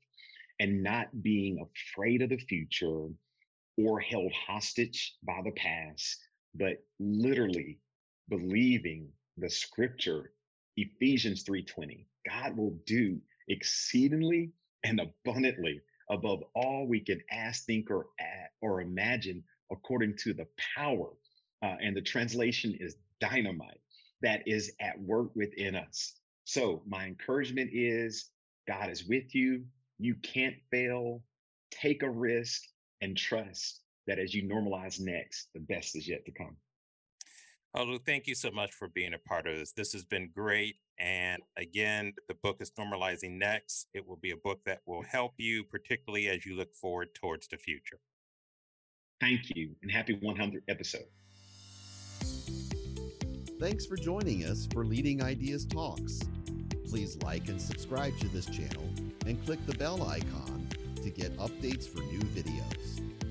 And 0.61 0.83
not 0.83 1.21
being 1.21 1.65
afraid 1.93 2.21
of 2.21 2.29
the 2.29 2.37
future 2.37 3.07
or 3.85 3.99
held 3.99 4.31
hostage 4.33 5.15
by 5.23 5.41
the 5.43 5.51
past, 5.51 6.17
but 6.55 6.77
literally 6.99 7.79
believing 8.29 9.09
the 9.37 9.49
scripture, 9.49 10.33
Ephesians 10.77 11.43
3:20. 11.43 12.05
God 12.27 12.57
will 12.57 12.79
do 12.85 13.21
exceedingly 13.47 14.51
and 14.83 14.99
abundantly 14.99 15.81
above 16.09 16.43
all 16.55 16.87
we 16.87 16.99
can 16.99 17.21
ask, 17.31 17.65
think, 17.65 17.89
or 17.89 18.07
add, 18.19 18.49
or 18.61 18.81
imagine, 18.81 19.43
according 19.71 20.15
to 20.17 20.33
the 20.33 20.47
power. 20.75 21.11
Uh, 21.61 21.77
and 21.81 21.95
the 21.95 22.01
translation 22.01 22.75
is 22.79 22.95
dynamite 23.19 23.81
that 24.21 24.47
is 24.47 24.73
at 24.79 24.99
work 25.01 25.35
within 25.35 25.75
us. 25.75 26.15
So, 26.45 26.83
my 26.87 27.05
encouragement 27.05 27.69
is 27.73 28.31
God 28.67 28.89
is 28.89 29.05
with 29.05 29.35
you. 29.35 29.65
You 29.99 30.15
can't 30.15 30.55
fail. 30.71 31.23
Take 31.71 32.03
a 32.03 32.09
risk 32.09 32.63
and 33.01 33.15
trust 33.17 33.81
that 34.07 34.19
as 34.19 34.33
you 34.33 34.43
normalize 34.43 34.99
next, 34.99 35.49
the 35.53 35.59
best 35.59 35.95
is 35.95 36.07
yet 36.07 36.25
to 36.25 36.31
come. 36.31 36.57
Olu, 37.75 38.03
thank 38.03 38.25
you 38.25 38.33
so 38.33 38.49
much 38.49 38.73
for 38.73 38.87
being 38.87 39.13
a 39.13 39.19
part 39.19 39.45
of 39.45 39.55
this. 39.55 39.73
This 39.73 39.93
has 39.93 40.03
been 40.03 40.31
great. 40.33 40.77
And 40.97 41.41
again, 41.55 42.13
the 42.27 42.33
book 42.33 42.57
is 42.59 42.71
Normalizing 42.71 43.37
Next. 43.37 43.87
It 43.93 44.07
will 44.07 44.17
be 44.17 44.31
a 44.31 44.37
book 44.37 44.61
that 44.65 44.81
will 44.87 45.03
help 45.03 45.33
you, 45.37 45.63
particularly 45.63 46.27
as 46.29 46.45
you 46.45 46.55
look 46.55 46.73
forward 46.73 47.09
towards 47.13 47.47
the 47.47 47.57
future. 47.57 47.99
Thank 49.21 49.55
you, 49.55 49.75
and 49.83 49.91
happy 49.91 50.15
100th 50.15 50.61
episode. 50.67 51.05
Thanks 53.59 53.85
for 53.85 53.97
joining 53.97 54.45
us 54.45 54.67
for 54.71 54.85
Leading 54.85 55.21
Ideas 55.21 55.65
Talks. 55.65 56.21
Please 56.87 57.17
like 57.23 57.49
and 57.49 57.61
subscribe 57.61 58.17
to 58.19 58.27
this 58.29 58.45
channel 58.45 58.89
and 59.27 59.43
click 59.45 59.63
the 59.67 59.75
bell 59.75 60.01
icon 60.07 60.58
to 60.99 61.09
get 61.09 61.35
updates 61.37 61.87
for 61.87 62.01
new 62.01 62.19
videos. 62.19 63.28